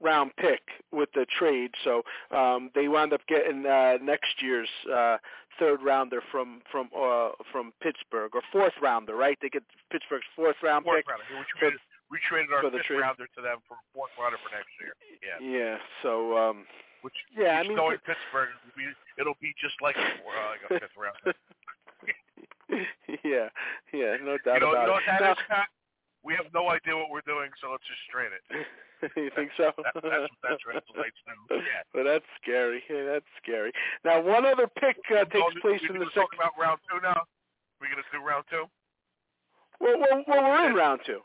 [0.00, 1.72] round pick with the trade.
[1.84, 5.18] So um, they wound up getting uh, next year's uh,
[5.58, 9.38] third rounder from from uh, from Pittsburgh or fourth rounder, right?
[9.42, 11.08] They get Pittsburgh's fourth round Fourth pick.
[11.08, 11.24] rounder.
[11.30, 11.80] We traded,
[12.10, 13.00] we traded our fifth trade.
[13.00, 14.94] rounder to them for fourth rounder for next year.
[15.22, 15.38] Yeah.
[15.42, 15.76] Yeah.
[16.02, 16.64] So um,
[17.02, 18.86] Which, Yeah, I which mean, knowing Pittsburgh, it'll be,
[19.18, 20.02] it'll be just like uh,
[20.54, 21.34] like a fifth rounder.
[23.24, 23.48] yeah,
[23.96, 25.02] yeah, no you doubt know, you about know it.
[25.02, 25.68] what that Now- is, Pat?
[26.24, 28.42] We have no idea what we're doing, so let's just strain it.
[29.16, 29.70] you think so?
[29.76, 31.54] That, that's what that translates to.
[31.56, 31.82] Yeah.
[31.94, 32.82] Well, that's scary.
[32.90, 33.72] Yeah, that's scary.
[34.04, 36.38] Now, one other pick uh, takes Oh, place in the talk second.
[36.38, 37.22] about round two now.
[37.80, 38.64] We're gonna do round two.
[39.80, 41.20] Well, well, well, we're in round two.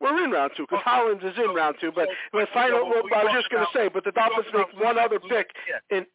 [0.00, 0.90] We're in round two because Okay.
[0.90, 1.92] Hollins is in round two.
[1.92, 2.88] But so- but final.
[2.88, 5.20] Well, we I was just going to say, but the Dolphins talking make one other
[5.20, 5.98] pick Yeah.
[5.98, 6.06] in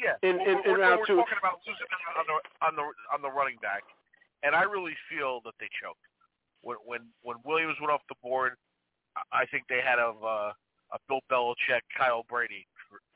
[0.00, 0.16] Yeah.
[0.22, 1.16] in- in- we're, in we're, round we're two.
[1.20, 1.86] talking about losing
[2.16, 2.36] on the
[2.66, 3.84] on the on the running back,
[4.42, 6.00] and I really feel that they choked
[6.62, 8.56] when when when Williams went off the board.
[9.16, 10.52] I- think they had a uh,
[10.92, 12.66] a Bill Belichick, Kyle Brady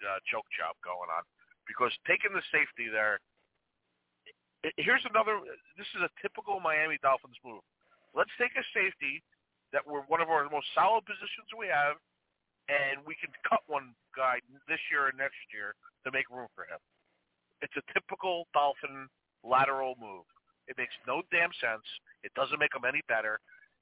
[0.02, 1.22] uh, choke job going on
[1.66, 3.20] because taking the safety there.
[4.76, 5.38] Here's another.
[5.78, 7.62] This is a typical Miami Dolphins move.
[8.16, 9.22] Let's take a safety
[9.70, 11.94] that we're one of our most solid positions we have,
[12.66, 16.66] and we can cut one guy this year and next year to make room for
[16.66, 16.80] him.
[17.62, 19.06] It's a typical Dolphin
[19.44, 20.26] lateral move.
[20.66, 21.84] It makes no damn sense.
[22.24, 23.38] It doesn't make them any better.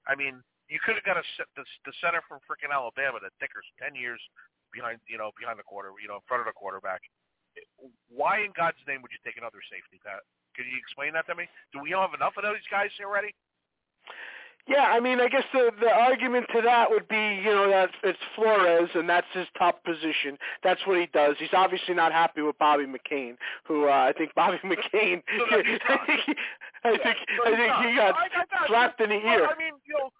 [0.06, 3.66] I mean, you could have got a the, the center from freaking Alabama that Dicker's
[3.78, 4.18] ten years
[4.72, 7.00] behind, you know, behind the quarter, you know, in front of the quarterback.
[8.12, 10.20] Why in God's name would you take another safety, Pat?
[10.56, 11.48] Could you explain that to me?
[11.72, 13.32] Do we have enough of those guys here already?
[14.68, 17.90] Yeah, I mean, I guess the the argument to that would be, you know, that
[18.02, 20.36] it's Flores and that's his top position.
[20.64, 21.36] That's what he does.
[21.38, 25.22] He's obviously not happy with Bobby McCain, who uh, I think Bobby McCain.
[25.38, 25.62] No, I
[26.06, 26.34] think he,
[26.84, 29.46] I think No, I think he got I- I got slapped in the Well, ear.
[29.46, 30.10] I mean, you know,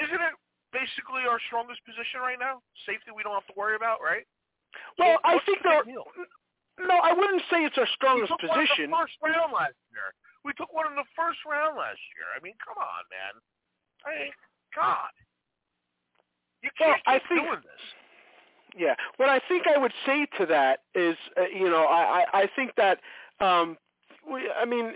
[0.00, 0.34] isn't it
[0.72, 2.60] basically our strongest position right now?
[2.88, 4.24] Safety we don't have to worry about, right?
[4.98, 6.06] Well, So I think the they're big deal?
[6.88, 8.90] no, I wouldn't say it's our strongest We took one in position.
[8.90, 10.08] the first round last year.
[10.44, 12.26] We took one in the first round last year.
[12.34, 13.34] I mean, come on, man.
[14.08, 14.32] I mean,
[14.74, 15.12] God.
[16.62, 17.84] You can't I keep think- doing this.
[18.74, 18.94] Yeah.
[19.18, 22.48] What I think I would say to that is, uh, you know, I, I, I
[22.56, 23.00] think that,
[23.38, 23.76] um,
[24.26, 24.94] we, I mean,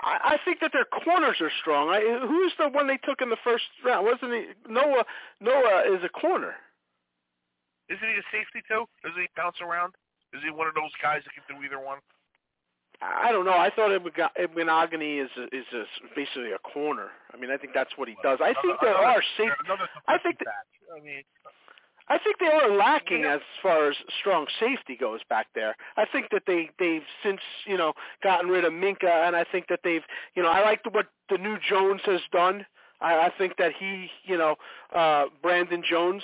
[0.00, 1.88] I, I think that their corners are strong.
[1.90, 4.06] I, who's the one they took in the first round?
[4.06, 5.04] Wasn't he Noah?
[5.40, 6.54] Noah is a corner.
[7.90, 8.88] Isn't he a safety too?
[9.04, 9.92] Doesn't he bounce around?
[10.32, 11.98] Is he one of those guys that can do either one?
[13.02, 13.58] I don't know.
[13.58, 15.84] I thought Igbinoghene is a, is a,
[16.14, 17.10] basically a corner.
[17.34, 18.38] I mean, I think that's what he does.
[18.40, 19.66] I think there are safety.
[20.06, 20.70] I think that.
[20.96, 21.22] I mean,
[22.08, 25.76] I think they are lacking as far as strong safety goes back there.
[25.96, 27.92] I think that they they've since you know
[28.22, 30.02] gotten rid of Minkah, and I think that they've
[30.34, 32.66] you know I like what the new Jones has done.
[33.00, 34.56] I, I think that he you know
[34.94, 36.22] uh, Brandon Jones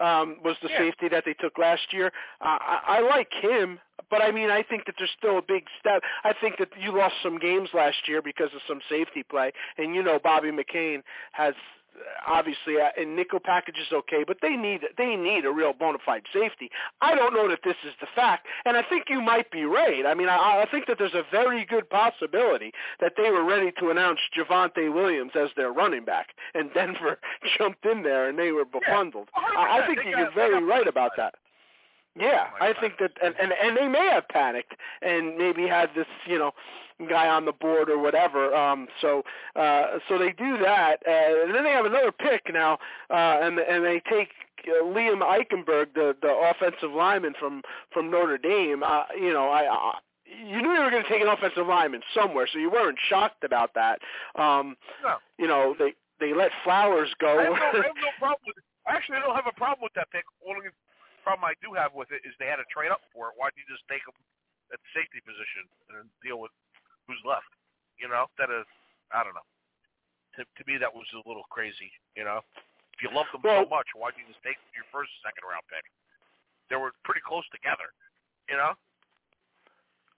[0.00, 0.78] um, was the Yeah.
[0.78, 2.06] safety that they took last year.
[2.40, 3.78] Uh, I, I like him,
[4.10, 6.02] but I mean I think that there's still a big step.
[6.24, 9.94] I think that you lost some games last year because of some safety play, and
[9.94, 11.02] you know Bobby McCain
[11.32, 11.54] has
[12.26, 15.98] obviously uh, and nickel package is okay, but they need they need a real bona
[16.04, 16.70] fide safety.
[17.00, 20.04] I don't know that this is the fact, and I think you might be right.
[20.06, 23.72] I mean, I, I think that there's a very good possibility that they were ready
[23.80, 27.18] to announce Javonte Williams as their running back, and Denver
[27.58, 29.28] jumped in there and they were befuddled.
[29.34, 31.34] I, I think you're very right about that.
[32.18, 36.06] Yeah, I think that, and, and and they may have panicked and maybe had this,
[36.26, 36.52] you know,
[37.08, 38.54] guy on the board or whatever.
[38.54, 39.22] Um, so
[39.56, 42.74] uh, so they do that, uh, and then they have another pick now,
[43.08, 44.28] uh, and and they take
[44.68, 48.82] uh, Liam Eichenberg, the the offensive lineman from from Notre Dame.
[48.82, 49.62] Uh, you know, I.
[49.70, 52.96] I you knew they were going to take an offensive lineman somewhere, so you weren't
[53.06, 53.98] shocked about that.
[54.34, 55.16] Um, no.
[55.36, 57.38] you know, they they let Flowers go.
[57.38, 58.64] I have, no, I have no problem with it.
[58.88, 60.24] Actually, I don't have a problem with that pick.
[60.48, 60.70] Only
[61.22, 63.34] problem I do have with it is they had to trade up for it.
[63.38, 64.14] Why did you just take them
[64.74, 65.64] at the safety position
[65.94, 66.50] and deal with
[67.06, 67.48] who's left?
[67.98, 68.66] You know, that is,
[69.14, 69.46] I don't know.
[70.38, 71.92] To, to me, that was a little crazy.
[72.18, 72.40] You know,
[72.96, 75.44] if you love them Well- so much, why did you just take your first, second
[75.46, 75.84] round pick?
[76.70, 77.92] They were pretty close together.
[78.48, 78.74] You know,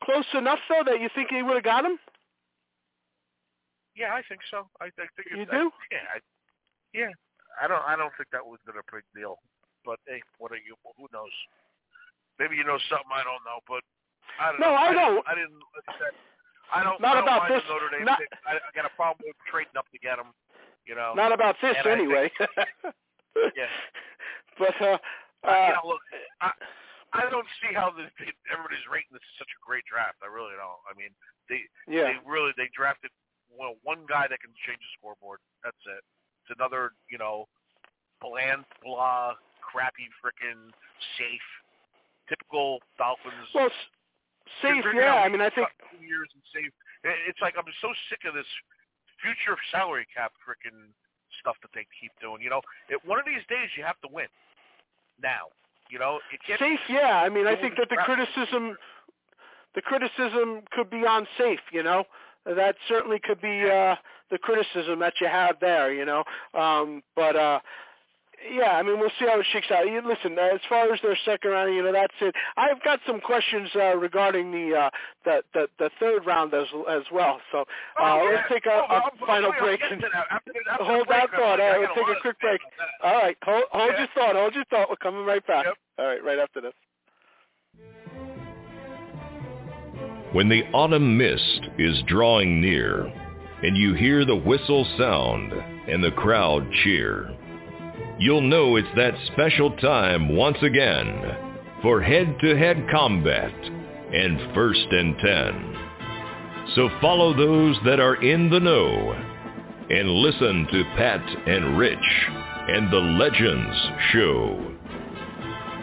[0.02, 1.98] Close enough though that you think he would have got him?
[3.96, 4.66] yeah, I think so.
[4.80, 5.70] I, I think You do?
[5.70, 6.18] I, yeah, I,
[6.92, 7.12] yeah.
[7.62, 7.82] I don't.
[7.86, 9.38] I don't think that was been a big deal.
[9.84, 10.74] But hey, what are you?
[10.96, 11.32] Who knows?
[12.40, 13.60] Maybe you know something I don't know.
[13.68, 13.84] But
[14.40, 14.76] I don't No, know.
[14.76, 15.24] I didn't- don't.
[15.28, 15.60] I didn't.
[15.60, 16.14] I said,
[16.74, 16.98] I don't.
[17.00, 19.36] Not I don't about mind this- Notre Dame not- I, I got a problem with
[19.46, 20.32] trading up to get them.
[20.86, 21.12] You know.
[21.14, 22.30] Not about this And anyway.
[23.56, 23.66] Yeah.
[24.58, 24.98] But uh,
[25.42, 26.02] Uh, uh, you know, look,
[26.40, 26.50] I,
[27.12, 28.06] I don't see how the,
[28.54, 30.22] everybody's rating this is such a great draft.
[30.22, 30.78] I really don't.
[30.86, 31.10] I mean,
[31.50, 32.14] they yeah.
[32.14, 33.10] they really they drafted
[33.50, 35.42] well one guy that can change the scoreboard.
[35.66, 36.02] That's it.
[36.46, 37.50] It's another you know
[38.22, 39.34] bland blah
[39.64, 40.70] crappy frickin'
[41.16, 41.48] safe
[42.28, 43.48] typical Dolphins.
[43.54, 43.68] Well,
[44.62, 45.20] safe, yeah.
[45.24, 46.72] I mean, I think two years and safe.
[47.28, 48.48] It's like I'm so sick of this
[49.20, 50.92] future salary cap frickin'
[51.40, 52.40] stuff that they keep doing.
[52.40, 54.28] You know, it, one of these days you have to win.
[55.22, 55.52] Now,
[55.90, 57.20] you know, it can't safe, yeah.
[57.20, 58.76] I mean, I think that the criticism,
[59.74, 61.60] the criticism could be on safe.
[61.72, 62.04] You know,
[62.46, 63.96] that certainly could be uh,
[64.30, 65.92] the criticism that you have there.
[65.92, 67.36] You know, um, but.
[67.36, 67.60] uh
[68.52, 69.86] yeah, I mean, we'll see how it shakes out.
[69.86, 72.34] You, listen, as far as their second round, you know, that's it.
[72.56, 74.90] I've got some questions uh, regarding the, uh,
[75.24, 77.40] the the the third round as as well.
[77.52, 77.64] So uh,
[78.00, 78.36] Oh, yeah.
[78.36, 79.82] let's take a, Oh, a I'm- I'm final sorry, break.
[79.82, 80.26] I'll get and- that.
[80.30, 81.60] After, after hold break, that thought.
[81.60, 82.60] All right, we'll take a quick break.
[83.02, 83.98] All right, hold, hold Yeah.
[83.98, 84.36] your thought.
[84.36, 84.90] Hold your thought.
[84.90, 85.66] We're coming right back.
[85.66, 85.74] Yep.
[85.98, 86.72] All right, right after this.
[90.32, 93.04] When the autumn mist is drawing near
[93.62, 97.30] and you hear the whistle sound and the crowd cheer,
[98.18, 101.36] you'll know it's that special time once again
[101.82, 103.52] for head-to-head combat
[104.12, 105.76] and first and ten.
[106.74, 109.12] So follow those that are in the know
[109.90, 111.98] and listen to Pat and Rich
[112.68, 113.76] and the Legends
[114.12, 114.76] Show.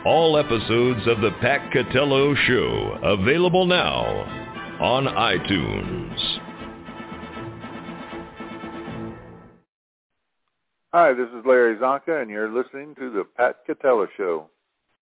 [0.05, 4.05] All episodes of the Pat Catello Show available now
[4.81, 6.39] on iTunes.
[10.93, 14.49] Hi, this is Larry Csonka, and you're listening to the Pat Catello Show.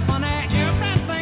[0.06, 1.19] Funny everything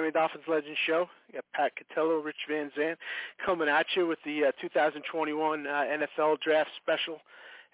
[0.00, 1.10] Miami Dolphins Legends Show.
[1.28, 2.96] We got Pat Catello, Rich Van Zant
[3.44, 7.18] coming at you with the uh, 2021 uh, NFL Draft Special.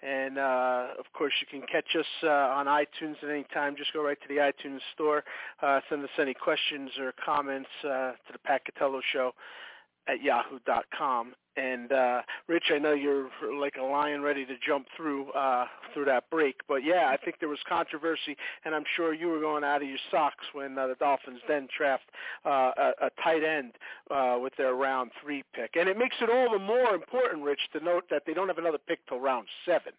[0.03, 3.77] And uh, of course, you can catch us uh, on iTunes at any time.
[3.77, 5.23] Just go right to the iTunes store.
[5.61, 9.31] Uh, send us any questions or comments uh, to the Pat Catello Show
[10.09, 11.33] at yahoo.com.
[11.57, 13.29] And uh, Rich, I know you're
[13.59, 17.37] like a lion ready to jump through uh, through that break, but yeah, I think
[17.39, 20.85] there was controversy, and I'm sure you were going out of your socks when uh,
[20.85, 22.03] the Dolphins then draft
[22.45, 23.73] uh, a, a tight end
[24.11, 27.61] uh, with their round three pick, and it makes it all the more important, Rich,
[27.73, 29.93] to note that they don't have another pick till round seven.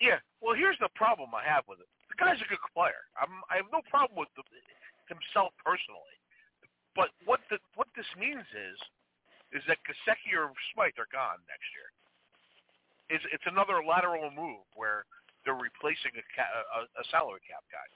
[0.00, 0.20] Yeah.
[0.42, 1.88] Well, here's the problem I have with it.
[2.12, 3.08] The guy's a good player.
[3.16, 4.44] I'm, I have no problem with the,
[5.08, 6.16] himself personally.
[6.94, 8.76] But what the, what this means is
[9.56, 11.88] is that Gesicki or Smythe are gone next year.
[13.08, 15.08] It's it's another lateral move where
[15.44, 17.86] they're replacing a, ca- a, a salary cap guy.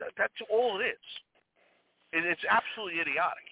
[0.00, 1.06] That, that's all it is.
[2.12, 3.46] It, it's absolutely idiotic.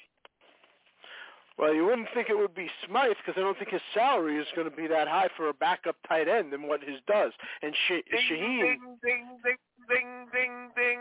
[1.59, 4.47] Well, you wouldn't think it would be Smythe because I don't think his salary is
[4.55, 7.33] going to be that high for a backup tight end than what his does.
[7.63, 9.59] And Sh- Ding, Shaheen, ding, ding, ding,
[9.91, 11.01] ding, ding, ding.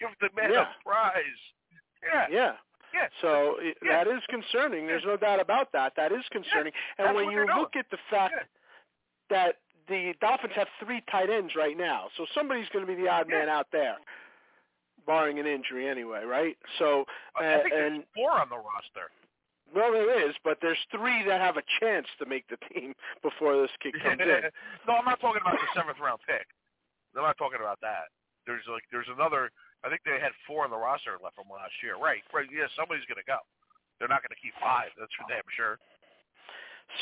[0.00, 0.62] Give the man Yeah.
[0.62, 1.40] a prize.
[2.02, 2.26] Yeah.
[2.30, 2.52] yeah.
[2.94, 3.08] Yeah.
[3.20, 4.04] So Yeah.
[4.04, 4.86] that is concerning.
[4.86, 5.94] There's no doubt about that.
[5.96, 6.72] That is concerning.
[6.98, 8.44] and that's when you look at the fact Yeah.
[9.30, 9.56] that
[9.88, 13.28] the Dolphins have three tight ends right now, so somebody's going to be the odd
[13.28, 13.96] man out there,
[15.06, 16.56] barring an injury anyway, right?
[16.78, 17.04] So
[17.40, 19.10] uh, I think and there's four on the roster.
[19.74, 23.60] well, there is, but there's three that have a chance to make the team before
[23.60, 24.28] this kid comes in.
[24.86, 26.46] no, I'm not talking about the seventh round pick.
[27.16, 28.08] I'm not talking about that.
[28.46, 29.50] There's like there's another.
[29.84, 31.98] I think they had four on the roster left from last year.
[31.98, 32.46] Right, right.
[32.50, 33.42] Yeah, somebody's gonna go.
[33.98, 34.94] They're not gonna keep five.
[34.98, 35.78] That's for damn sure.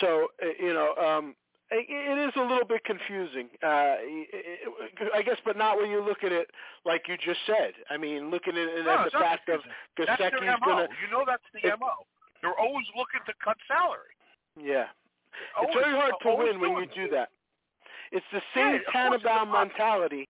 [0.01, 1.37] So uh, you know, um,
[1.71, 3.53] it, it is a little bit confusing.
[3.63, 6.49] Uh, it, it, I guess, but not when you look at it
[6.85, 7.77] like you just said.
[7.89, 9.61] I mean, looking at it No, at the fact of
[9.97, 10.41] confusing.
[10.41, 10.89] Gesicki's gonna.
[11.05, 12.09] You know that's the if- mo.
[12.41, 14.17] They're always looking to cut salary.
[14.57, 14.89] Yeah,
[15.61, 17.29] it's very hard to win when you do that.
[18.13, 20.29] It's the same Yeah, of course, it's Tannenbaum mentality.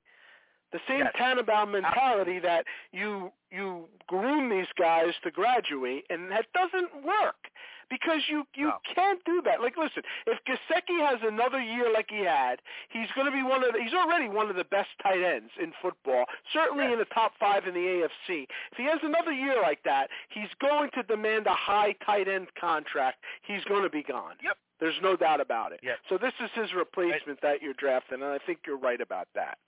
[0.72, 1.12] The same Yes.
[1.16, 7.50] Tannenbaum mentality that you you groom these guys to graduate, and that doesn't work
[7.88, 8.78] because you you No.
[8.94, 9.60] can't do that.
[9.60, 13.64] Like, listen, if Gesicki has another year like he had, he's going to be one
[13.64, 17.04] of the, he's already one of the best tight ends in football, certainly in the
[17.06, 18.46] top five in the AFC.
[18.70, 22.46] If he has another year like that, he's going to demand a high tight end
[22.54, 23.24] contract.
[23.42, 24.36] He's going to be gone.
[24.44, 24.56] Yep.
[24.78, 25.80] There's no doubt about it.
[25.82, 25.98] Yep.
[26.08, 29.58] So this is his replacement that you're drafting, and I think you're right about that.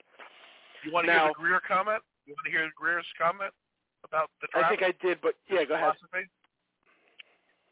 [0.83, 2.03] You want to Now- hear the Grier comment?
[2.25, 3.53] You want to hear Grier's comment
[4.03, 4.65] about the draft?
[4.65, 5.95] I think I did, but yeah, go ahead.
[5.97, 6.29] philosophy?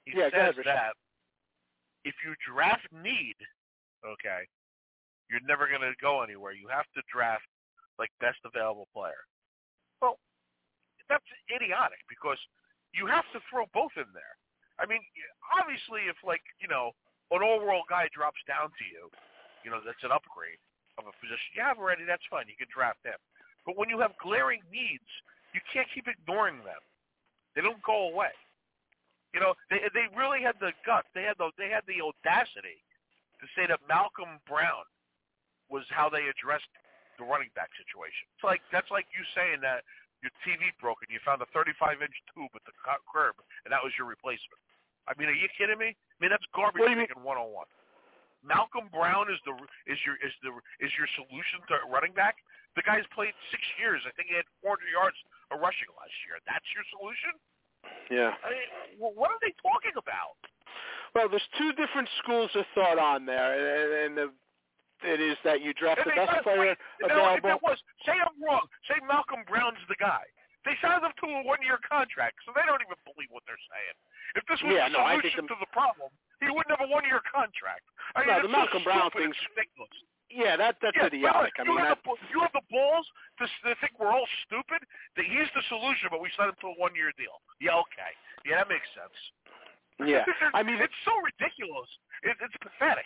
[0.06, 0.94] He Yeah, says ahead, that
[2.04, 3.36] if you draft need,
[4.04, 4.48] okay,
[5.30, 6.52] you're never going to go anywhere.
[6.54, 7.46] You have to draft
[8.00, 9.28] like best available player.
[10.02, 10.20] Well,
[11.08, 12.40] that's idiotic because
[12.94, 14.36] you have to throw both in there.
[14.80, 15.02] I mean,
[15.54, 16.92] obviously, if like you know
[17.32, 19.12] an all-world guy drops down to you,
[19.64, 20.58] you know that's an upgrade
[21.02, 22.06] of a position you have already.
[22.06, 22.46] That's fine.
[22.46, 23.18] You can draft him.
[23.66, 25.10] But when you have glaring needs,
[25.54, 26.82] you can't keep ignoring them.
[27.54, 28.32] They don't go away.
[29.34, 31.08] You know, they they really had the guts.
[31.16, 32.84] They had the they had the audacity
[33.40, 34.86] to say that Malcolm Brown
[35.72, 36.68] was how they addressed
[37.16, 38.28] the running back situation.
[38.36, 39.88] It's like that's like you saying that
[40.20, 42.76] your TV broke and you found a 35 inch tube at the
[43.10, 43.36] curb
[43.66, 44.60] and that was your replacement.
[45.10, 45.98] I mean, are you kidding me?
[45.98, 47.66] I mean, that's garbage What do you thinking 101.
[48.46, 49.54] Malcolm Brown is the
[49.86, 50.50] is your is the
[50.82, 52.42] is your solution to running back.
[52.76, 54.02] The guy's played six years.
[54.08, 55.18] I think he had 400 yards
[55.52, 56.40] of rushing last year.
[56.48, 57.34] That's your solution?
[58.08, 58.32] Yeah.
[58.40, 60.40] I mean, what are they talking about?
[61.12, 64.28] Well, there's two different schools of thought on there, and, and the,
[65.04, 67.52] it is that you draft And the best player wait, if available.
[67.52, 67.76] it was,
[68.08, 68.64] say I'm wrong.
[68.88, 70.24] Say Malcolm Brown's the guy.
[70.64, 73.96] They signed him to a one-year contract, so they don't even believe what they're saying.
[74.40, 76.74] If this was Yeah, the no, I think solution the- to the problem, He wouldn't
[76.74, 77.86] have a one-year contract.
[78.18, 79.94] I mean, No, the Malcolm Brown thing's- ridiculous.
[80.32, 81.60] Yeah, that that's Yeah, idiotic.
[81.60, 83.04] I you, mean, have that, the, you have the balls
[83.40, 84.80] to, to think we're all stupid.
[85.20, 87.44] That he's the solution, but we signed him to a one-year deal.
[87.60, 88.16] Yeah, okay.
[88.48, 89.12] Yeah, that makes sense.
[90.08, 90.24] yeah.
[90.56, 91.90] I mean, it's so ridiculous.
[92.24, 93.06] It, it's pathetic.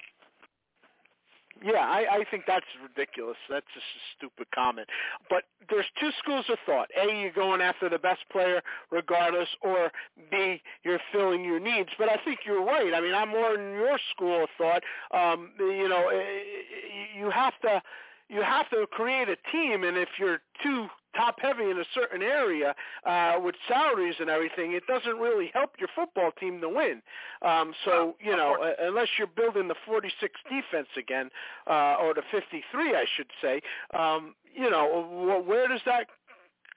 [1.64, 3.38] Yeah, I, I think that's ridiculous.
[3.50, 4.88] That's just a stupid comment.
[5.30, 6.90] But there's two schools of thought.
[7.02, 9.92] A, you're going after the best player regardless, or
[10.30, 11.90] B, you're filling your needs.
[11.98, 12.94] But I think you're right.
[12.94, 14.84] I mean, I'm more in your school of thought.
[15.12, 17.82] Um, you know, eh, you have to
[18.28, 22.22] you have to create a team, and if you're too top heavy in a certain
[22.22, 27.02] area uh, with salaries and everything, it doesn't really help your football team to win.
[27.42, 31.30] Um, so you know, uh, unless you're building the 46 defense again,
[31.68, 33.62] uh, or the 53, I should say,
[33.98, 36.08] um, you know, where does that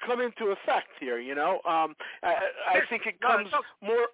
[0.04, 1.18] come into effect here?
[1.18, 2.34] You know, um, I,
[2.68, 3.50] I think it comes
[3.82, 4.08] more.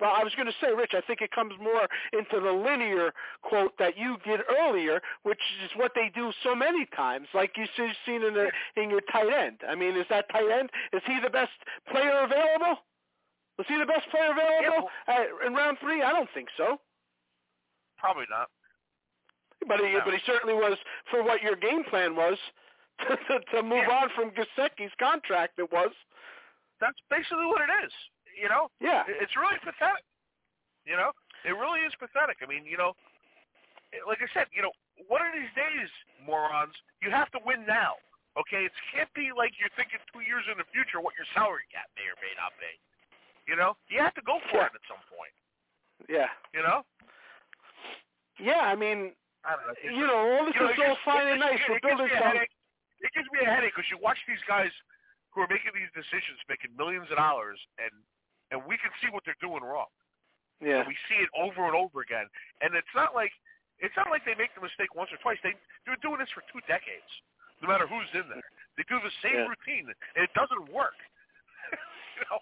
[0.00, 3.12] Well, I was going to say, Rich, I think it comes more into the linear
[3.42, 7.64] quote that you did earlier, which is what they do so many times, like you
[7.76, 9.58] see seen in the in your tight end.
[9.66, 10.68] I mean, is that tight end?
[10.92, 11.52] Is he the best
[11.90, 12.82] player available?
[13.56, 16.02] Was he the best player available uh, in round three?
[16.02, 16.76] I don't think so.
[17.98, 18.48] Probably not.
[19.66, 20.00] But he, No.
[20.04, 20.76] but he certainly was
[21.10, 22.36] for what your game plan was
[23.08, 25.58] to, to, to move on from Gesicki's contract.
[25.58, 25.90] It was.
[26.80, 27.92] That's basically what it is.
[28.36, 29.02] You know, Yeah.
[29.08, 30.04] It's really pathetic.
[30.84, 31.10] You know,
[31.44, 32.38] it really is pathetic.
[32.42, 32.94] I mean, you know,
[34.06, 34.70] like I said, you know,
[35.08, 35.88] one of these days,
[36.22, 37.96] morons, you have to win now.
[38.36, 41.64] Okay, it can't be like you're thinking two years in the future what your salary
[41.72, 42.68] cap may or may not be.
[43.48, 44.68] You know, you have to go for Yeah.
[44.68, 45.32] it at some point.
[46.12, 46.28] Yeah.
[46.52, 46.84] You know,
[48.38, 48.60] Yeah.
[48.68, 49.74] I mean, I don't know.
[49.80, 51.60] you know, all this You is all fine and nice.
[51.68, 52.46] We're building something.
[53.00, 54.70] It gives me a headache because you watch these guys
[55.30, 57.92] who are making these decisions, making millions of dollars, and
[58.50, 59.90] and we can see what they're doing wrong.
[60.62, 60.82] Yeah.
[60.82, 62.24] And we see it over and over again.
[62.64, 63.32] And it's not like
[63.78, 65.36] it's not like they make the mistake once or twice.
[65.44, 65.52] They
[65.84, 67.08] they're doing this for two decades.
[67.60, 68.44] No matter who's in there,
[68.76, 69.52] they do the same Yeah.
[69.52, 70.96] routine, and it doesn't work.
[72.30, 72.38] know,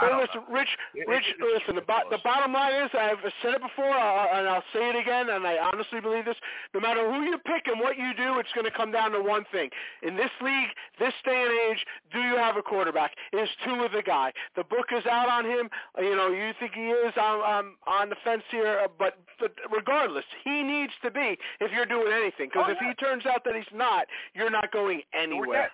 [0.00, 0.54] Well, listen, know.
[0.54, 0.68] Rich.
[0.94, 1.74] It- Rich, it's listen.
[1.76, 4.96] The, bo- the bottom line is, I've said it before, uh, and I'll say it
[4.96, 6.36] again, and I honestly believe this.
[6.74, 9.20] No matter who you pick and what you do, it's going to come down to
[9.22, 9.70] one thing.
[10.02, 13.12] In this league, this day and age, do you have a quarterback?
[13.32, 14.32] Is Tua the guy.
[14.56, 15.68] The book is out on him.
[15.98, 19.18] Uh, You know, you think he is on on, on the fence here, uh, but
[19.40, 22.48] but regardless, he needs to be if you're doing anything.
[22.48, 22.88] Because Oh, if yeah.
[22.88, 25.70] he turns out that he's not, you're not going anywhere.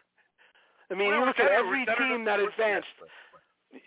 [0.90, 2.88] I mean, you look at every team that advanced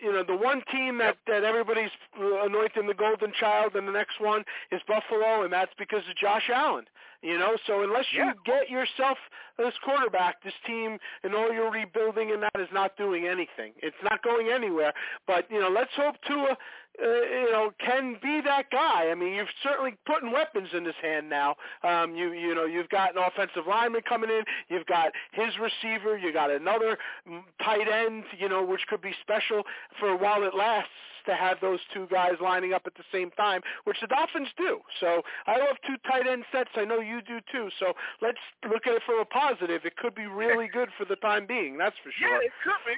[0.00, 4.20] you know, the one team that that everybody's anointing the golden child, and the next
[4.20, 6.84] one is Buffalo, and that's because of Josh Allen.
[7.22, 8.32] You know, so unless you Yeah.
[8.44, 9.18] get yourself
[9.56, 13.72] this quarterback, this team and all your rebuilding and that is not doing anything.
[13.78, 14.92] It's not going anywhere.
[15.26, 19.10] But you know, let's hope Tua, uh, you know, can be that guy.
[19.10, 21.56] I mean, you've certainly putting weapons in his hand now.
[21.84, 24.42] Um, you you know, you've got an offensive lineman coming in.
[24.68, 26.18] You've got his receiver.
[26.18, 26.98] You got another
[27.28, 28.24] mm, tight end.
[28.36, 29.62] You know, which could be special
[30.00, 30.90] for while it lasts
[31.26, 34.80] to have those two guys lining up at the same time, which the Dolphins do.
[35.00, 36.70] So I love two tight end sets.
[36.76, 37.68] I know you do too.
[37.78, 39.82] So let's look at it from a positive.
[39.84, 41.78] It could be really good for the time being.
[41.78, 42.28] That's for sure.
[42.42, 42.96] Yeah, it could be.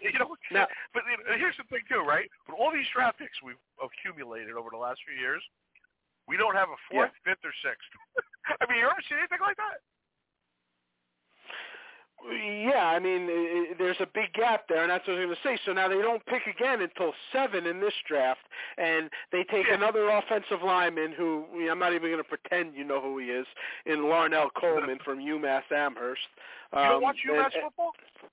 [0.00, 1.02] You know, Now- but
[1.36, 2.24] here's the thing too, right?
[2.48, 5.44] With all these draft picks we've accumulated over the last few years,
[6.26, 7.84] we don't have a fourth, fifth, or sixth.
[8.60, 9.84] I mean, you ever seen anything like that?
[12.22, 13.26] Yeah, I mean,
[13.78, 15.62] there's a big gap there, and that's what I was going to say.
[15.66, 18.40] So now they don't pick again until seven in this draft,
[18.78, 19.74] and they take Yeah.
[19.74, 23.18] another offensive lineman who you know, I'm not even going to pretend you know who
[23.18, 23.46] he is,
[23.84, 26.22] in Larnel Coleman from UMass Amherst.
[26.72, 27.92] You don't Um, watch UMass and- football?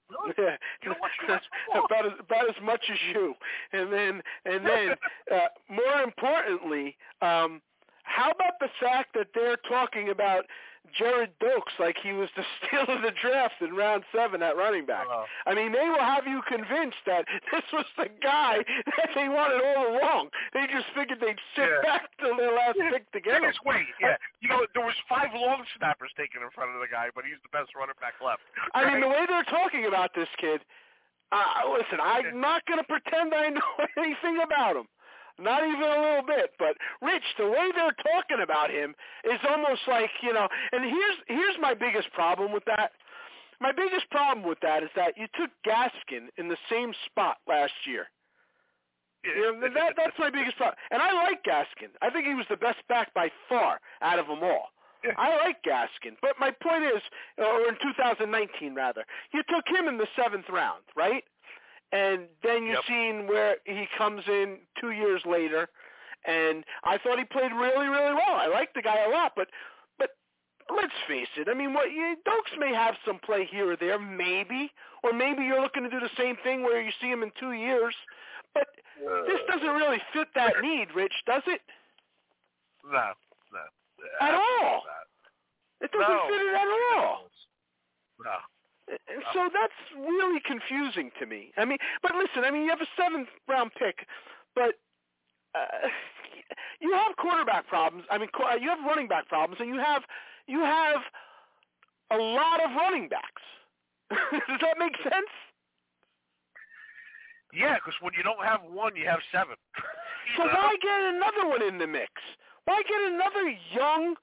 [0.10, 0.34] Really?
[0.38, 0.58] Yeah.
[0.84, 1.42] You don't watch UMass
[1.74, 1.86] football?
[1.86, 3.36] about as about as much as you.
[3.74, 4.96] And then and then
[5.32, 7.62] uh, more importantly, um,
[8.04, 10.46] how about the fact that they're talking about
[10.92, 14.86] Gerrid Doaks like he was the steal of the draft in round seven at running
[14.86, 15.06] back?
[15.10, 18.58] Uh, I mean, they will have you convinced that this was the guy
[18.98, 20.30] that they wanted all along.
[20.54, 21.82] They just figured they'd sit Yeah.
[21.84, 22.92] back till their last Yeah.
[22.92, 23.54] pick to get him.
[23.64, 24.18] Wade, yeah.
[24.42, 27.40] You know, there was five long snappers taken in front of the guy, but he's
[27.44, 28.42] the best running back left.
[28.74, 30.62] I mean, the way they're talking about this kid,
[31.32, 34.88] uh, listen, I'm not going to pretend I know anything about him.
[35.42, 36.52] Not even a little bit.
[36.60, 40.48] But Rich, the way they're talking about him is almost like you know.
[40.72, 42.92] And here's here's my biggest problem with that.
[43.60, 47.74] My biggest problem with that is that you took Gaskin in the same spot last
[47.86, 48.08] year.
[49.24, 50.78] You know, that that's my biggest problem.
[50.90, 51.94] And I like Gaskin.
[52.02, 54.70] I think he was the best back by far out of them all.
[55.18, 57.02] I like Gaskin, but my point is,
[57.38, 61.24] or in 2019 rather, you took him in the seventh round, right?
[61.92, 62.86] And then you've Yep.
[62.88, 65.70] seen where he comes in two years later,
[66.26, 68.36] and I thought he played really, really well.
[68.36, 69.50] I like the guy a lot, but
[69.98, 70.12] but
[70.70, 71.50] let's face it.
[71.50, 74.72] I mean, what you, Doaks may have some play here or there, maybe,
[75.04, 77.52] or maybe you're looking to do the same thing where you see him in two
[77.52, 77.96] years.
[78.54, 78.68] But
[79.28, 79.52] this uh.
[79.52, 81.62] doesn't really fit that need, Rich, does it?
[82.86, 83.12] No,
[83.52, 83.60] no.
[84.22, 84.84] At all.
[84.86, 85.08] Not.
[85.82, 86.28] It doesn't No.
[86.30, 87.30] fit it at all.
[88.24, 88.38] No.
[89.34, 91.52] So that's really confusing to me.
[91.58, 94.08] I mean, but listen, I mean, you have a seventh round pick,
[94.56, 94.76] but
[95.56, 95.88] uh,
[96.82, 98.06] you have quarterback problems.
[98.12, 98.30] I mean,
[98.60, 100.04] you have running back problems, and you have
[100.48, 101.02] you have
[102.12, 103.42] a lot of running backs.
[104.12, 105.32] Does that make sense?
[107.54, 109.56] Yeah, because when you don't have one, you have seven.
[110.38, 110.54] So know?
[110.54, 112.12] why get another one in the mix?
[112.66, 114.16] Why get another young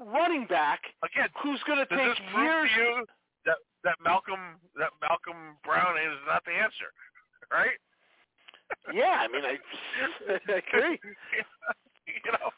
[0.00, 2.70] running back Again, who's going to take years?
[2.74, 3.06] to you
[3.46, 6.90] that that Malcolm that Malcolm Brown is not the answer,
[7.52, 7.78] right?
[8.92, 9.54] Yeah, I mean, I,
[10.32, 10.98] I agree.
[12.10, 12.50] you know,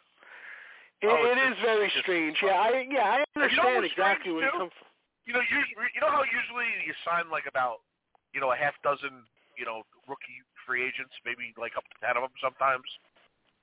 [1.05, 2.37] It, Oh, it's very strange.
[2.43, 4.89] Yeah, I yeah I You know understand exactly where you come from.
[5.29, 5.59] you know, you
[5.95, 7.85] you know how usually you sign like about
[8.33, 9.23] you know a half dozen
[9.61, 12.89] you know rookie free agents, maybe like up to ten of them sometimes.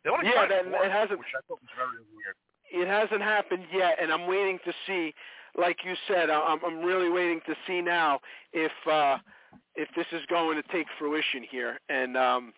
[0.05, 2.37] They only Yeah, that- four, it hasn't- which I thought was very weird.
[2.75, 5.13] It hasn't happened yet, and I'm waiting to see.
[5.57, 8.19] Like you said, I'm I'm really waiting to see now
[8.51, 9.17] if uh
[9.75, 12.53] if this is going to take fruition here, and um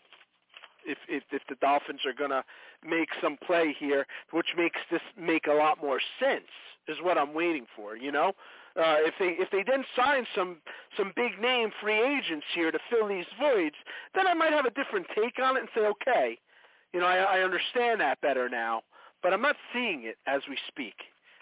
[0.86, 2.44] if if if the Dolphins are going to
[2.88, 6.50] make some play here, which makes this make a lot more sense,
[6.88, 7.96] is what I'm waiting for.
[7.96, 8.30] You know,
[8.76, 10.58] uh, if they if they then sign some
[10.98, 13.76] some big name free agents here to fill these voids,
[14.16, 16.40] then I might have a different take on it and say, okay,
[16.94, 18.82] you know, I, I understand that better now,
[19.28, 20.96] but I'm not seeing it as we speak,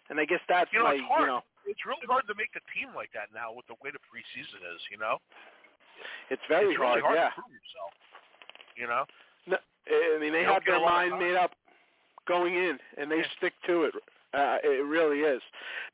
[0.09, 1.21] and I guess that's You know, my it's hard.
[1.21, 3.93] you know It's really hard to make a team like that now with the way
[3.93, 4.81] the preseason is.
[4.89, 5.21] You know,
[6.33, 7.29] it's very it's really hard, hard yeah.
[7.29, 7.91] to prove yourself.
[8.73, 9.03] You know,
[9.45, 11.51] No, I mean, they You have their a lot of mind made up
[12.27, 13.93] going in, and they stick to it.
[14.33, 15.41] Uh, it really is.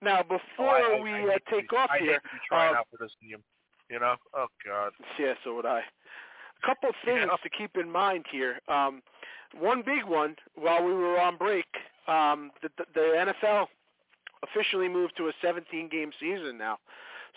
[0.01, 2.73] Now, Oh, before I- I- we I uh, take be- off I here, be trying
[2.73, 3.43] uh, out for this team.
[3.89, 4.93] You know, oh god.
[5.19, 5.79] yeah, so would I.
[5.83, 7.35] A couple of things Yeah.
[7.43, 8.61] to keep in mind here.
[8.69, 9.03] Um,
[9.59, 11.65] one big one, while we were on break,
[12.07, 13.67] um, the, the, NFL
[14.43, 16.77] officially moved to a 17-game season now.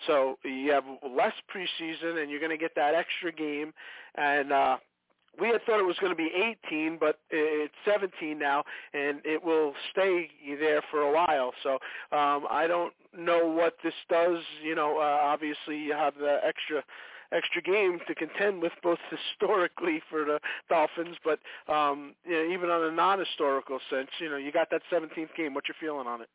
[0.07, 3.73] So you have less preseason, and you're going to get that extra game.
[4.15, 4.77] And uh,
[5.39, 6.31] we had thought it was going to be
[6.67, 8.63] 18, but it's 17 now,
[8.93, 11.51] and it will stay there for a while.
[11.63, 11.73] So
[12.11, 14.39] um, I don't know what this does.
[14.63, 16.83] You know, uh, obviously you have the extra
[17.35, 21.39] extra game to contend with both historically for the Dolphins, but
[21.71, 25.53] um, you know, even on a non-historical sense, you know, you got that 17th game.
[25.53, 26.29] What's your feeling on it?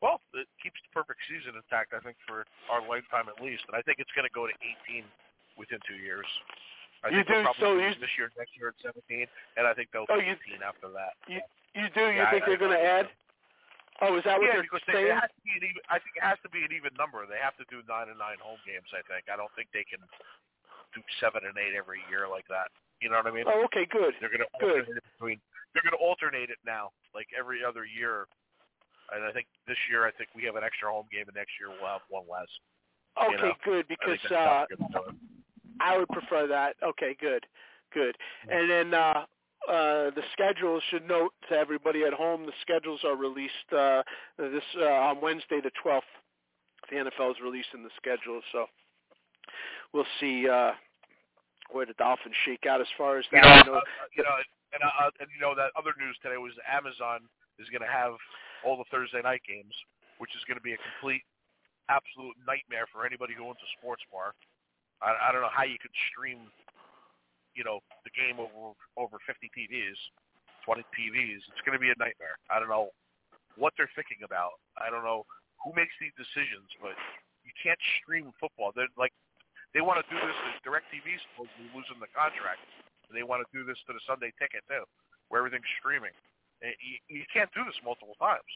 [0.00, 3.78] Well, it keeps the perfect season intact, I think, for our lifetime at least, and
[3.78, 4.54] I think it's going to go to
[4.90, 5.06] 18
[5.54, 6.26] within two years.
[7.06, 9.26] I You think do- probably so you- this year, next year at 17,
[9.58, 11.14] and I think they'll Oh, be you- 18 after that.
[11.30, 11.38] You
[11.74, 12.02] you do?
[12.10, 13.10] You Yeah, think I- they're going to add?
[14.02, 15.14] Oh, is that what yeah, they're because they, saying?
[15.14, 15.82] it has to be an even.
[15.86, 17.22] I think it has to be an even number.
[17.22, 18.90] They have to do nine and nine home games.
[18.90, 19.30] I think.
[19.30, 20.02] I don't think they can
[20.92, 22.68] do seven and eight every year like that.
[22.98, 23.46] You know what I mean?
[23.46, 24.14] Oh, okay, good.
[24.18, 24.86] They're going to Good.
[24.86, 25.38] alternate it between.
[25.74, 28.26] They're going to alternate it now, like every other year.
[29.10, 31.54] And I think this year, I think we have an extra home game, and next
[31.58, 32.46] year we'll have one less.
[33.18, 35.16] you Okay, know, good because that's uh, how they're gonna do it.
[35.80, 36.76] I would prefer that.
[36.82, 37.44] Okay, good,
[37.92, 38.16] good.
[38.48, 39.26] And then uh,
[39.72, 44.02] uh, the schedule should note to everybody at home: the schedules are released uh,
[44.38, 46.02] this uh, on Wednesday, the 12th.
[46.90, 48.66] The NFL is releasing the schedules, so
[49.94, 50.72] we'll see uh,
[51.70, 53.46] where the Dolphins shake out as far as You that.
[53.46, 54.36] know, I know- uh, you know,
[54.74, 57.20] and uh, and you know that other news today was Amazon
[57.58, 58.12] is going to have
[58.64, 59.72] all the Thursday night games,
[60.18, 61.22] which is going to be a complete,
[61.88, 64.32] absolute nightmare for anybody who owns a sports bar.
[65.00, 66.48] I, I don't know how you could stream,
[67.54, 69.98] you know, the game over over 50 TVs,
[70.64, 71.42] 20 TVs.
[71.50, 72.40] It's going to be a nightmare.
[72.48, 72.92] I don't know
[73.56, 74.56] what they're thinking about.
[74.80, 75.24] I don't know
[75.60, 76.96] who makes these decisions, but
[77.44, 78.72] you can't stream football.
[78.74, 79.12] They're like
[79.72, 80.36] they want to do this.
[80.36, 82.60] to DirecTV supposedly losing the contract.
[83.12, 84.84] They want to do this to the Sunday Ticket too,
[85.28, 86.12] where everything's streaming.
[86.64, 88.48] Eh, and you, you can't do this multiple times.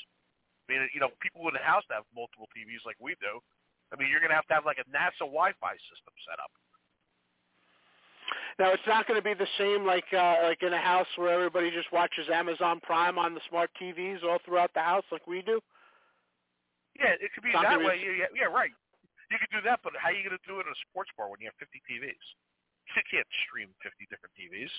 [0.66, 3.38] I mean, you know, people in the house have multiple TVs like we do.
[3.92, 6.51] I mean, you're going to have to have like a NASA Wi-Fi system set up.
[8.59, 11.29] Now it's not going to be the same like uh, like in a house where
[11.29, 15.43] everybody just watches Amazon Prime on the smart TVs all throughout the house like we
[15.43, 15.61] do.
[16.97, 18.01] Yeah, it could be that way.
[18.01, 18.73] Yeah, yeah, yeah, right.
[19.29, 21.13] You could do that, but how are you going to do it in a sports
[21.19, 22.27] bar when you have 50 TVs?
[22.97, 24.73] You can't stream 50 different TVs.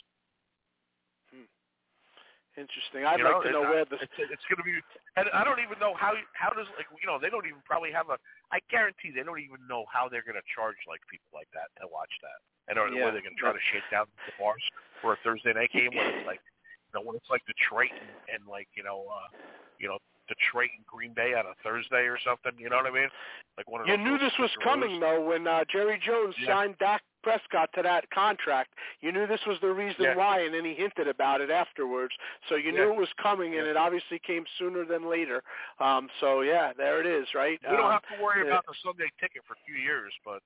[2.57, 3.05] Interesting.
[3.05, 4.81] I'd you like know, to know where the it's, it's going to be,
[5.13, 7.93] and I don't even know how how does like you know they don't even probably
[7.93, 8.17] have a.
[8.49, 11.69] I guarantee they don't even know how they're going to charge like people like that
[11.77, 13.05] to watch that, and or Yeah.
[13.05, 14.65] where they're going to try to shake down the bars
[15.05, 16.41] for a Thursday night game when it's like,
[16.89, 19.29] you know, when it's like Detroit and, and like you know, uh,
[19.77, 22.57] you know, Detroit and Green Bay on a Thursday or something.
[22.57, 23.09] You know what I mean?
[23.57, 26.57] Like one of You knew this was coming though when uh, Jerry Jones Yeah.
[26.57, 28.71] signed Dak Prescott to that contract.
[29.01, 30.15] You knew this was the reason Yeah.
[30.15, 32.15] why, and then he hinted about it afterwards.
[32.47, 32.85] So you Yeah.
[32.85, 33.71] knew it was coming, and Yeah.
[33.71, 35.43] it obviously came sooner than later.
[35.79, 37.59] Um, so yeah, there it is, right?
[37.61, 40.17] We don't Um, have to worry uh, about the Sunday ticket for a few years,
[40.23, 40.41] but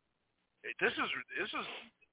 [0.80, 1.68] this is this is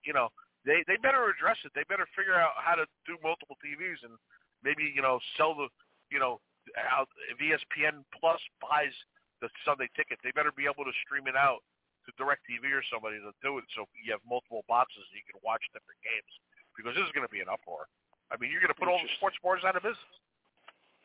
[0.04, 0.30] you know
[0.66, 1.72] they they better address it.
[1.74, 4.18] They better figure out how to do multiple TVs and
[4.62, 5.68] maybe you know sell the
[6.10, 6.42] you know
[6.76, 8.92] how if ESPN Plus buys
[9.40, 11.62] the Sunday ticket, they better be able to stream it out
[12.08, 15.36] to DirecTV or somebody to do it so you have multiple boxes and you can
[15.44, 16.32] watch different games
[16.72, 17.84] because this is going to be an uproar.
[18.32, 20.14] I mean, you're going to put all the sports bars out of business.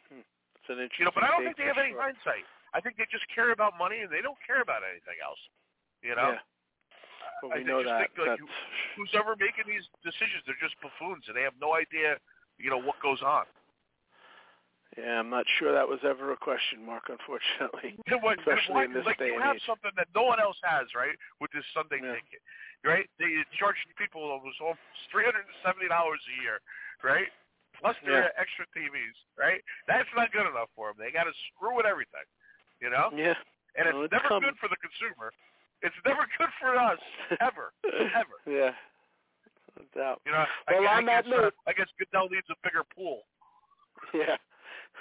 [0.08, 0.24] Hmm.
[0.24, 2.48] It's an interesting You know, but I don't think they have for any hindsight.
[2.72, 5.40] I think they just care about money and they don't care about anything else.
[6.00, 6.40] You know?
[6.40, 6.44] Yeah.
[7.44, 8.12] Well, we think- know just that.
[8.16, 8.56] think, like, who-
[8.96, 10.44] who's ever making these decisions?
[10.48, 12.20] They're just buffoons and they have no idea,
[12.58, 13.44] you know, what goes on.
[14.98, 17.98] Yeah, I'm not sure that was ever a question mark, unfortunately.
[18.22, 19.66] What- and Especially why- in this like day you and have age.
[19.66, 21.16] something that no one else has, right?
[21.42, 22.14] With this Sunday Yeah.
[22.18, 22.42] ticket,
[22.86, 23.10] right?
[23.20, 24.58] They charge people almost
[25.12, 26.62] three hundred and seventy dollars a year,
[27.04, 27.28] right?
[27.82, 28.40] Plus their Yeah.
[28.42, 29.60] extra TVs, right?
[29.88, 31.02] That's not good enough for them.
[31.02, 32.24] They got to screw with everything,
[32.80, 33.10] you know.
[33.16, 33.34] Yeah.
[33.76, 34.50] And it's Well, it's never coming.
[34.54, 35.34] good for the consumer.
[35.82, 37.00] It's never good for us,
[37.42, 37.74] ever,
[38.16, 38.38] ever.
[38.46, 38.72] Yeah.
[39.76, 40.22] No doubt.
[40.26, 42.84] You know, Well, I, on I that guess, uh, I guess Goodell needs a bigger
[42.96, 43.24] pool.
[44.14, 44.38] Yeah.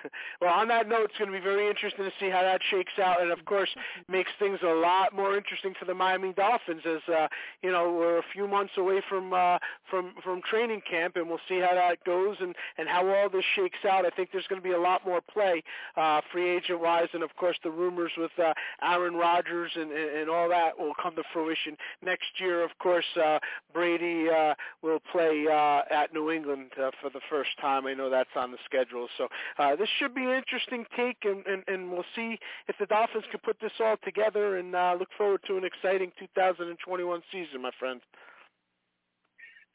[0.41, 2.95] Well, on that note, it's going to be very interesting to see how that shakes
[3.01, 3.69] out, and of course,
[4.09, 6.83] makes things a lot more interesting for the Miami Dolphins.
[6.85, 7.29] As uh,
[7.63, 11.39] you know, we're a few months away from uh, from from training camp, and we'll
[11.49, 14.05] see how that goes and and how all this shakes out.
[14.05, 15.63] I think there's going to be a lot more play,
[15.97, 20.23] uh, free agent wise, and of course, the rumors with uh, Aaron Rodgers and, and
[20.23, 22.65] and all that will come to fruition next year.
[22.65, 23.39] Of course, uh,
[23.73, 27.87] Brady uh, will play uh, at New England uh, for the first time.
[27.87, 29.09] I know that's on the schedule.
[29.17, 29.29] So
[29.59, 32.39] uh, this should be an interesting take, and, and, and we'll see
[32.71, 36.13] if the Dolphins can put this all together and uh, look forward to an exciting
[36.23, 36.79] 2021
[37.33, 38.01] season, my friend.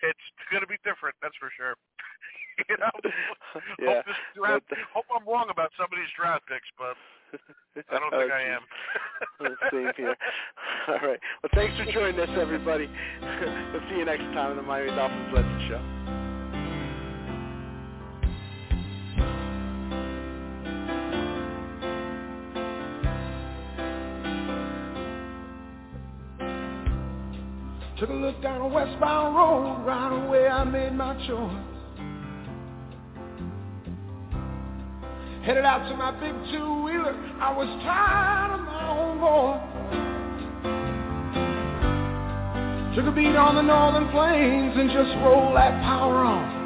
[0.02, 1.76] It's going to be different, that's for sure.
[2.72, 2.96] you know,
[3.84, 4.00] Yeah.
[4.00, 4.64] hope, draft,
[4.96, 6.96] hope I'm wrong about some of these draft picks, but
[7.92, 8.64] I don't think Oh, I am.
[9.76, 10.16] Same here.
[10.88, 11.20] All right.
[11.44, 12.88] Well, thanks for joining us, everybody.
[13.76, 16.17] we'll see you next time on the Miami Dolphins Legend Show.
[28.68, 31.64] Westbound road, right away I made my choice.
[35.46, 39.62] Headed out to my big two-wheeler, I was tired of my own voice.
[42.96, 46.57] Took a beat on the northern plains and just rolled that power on.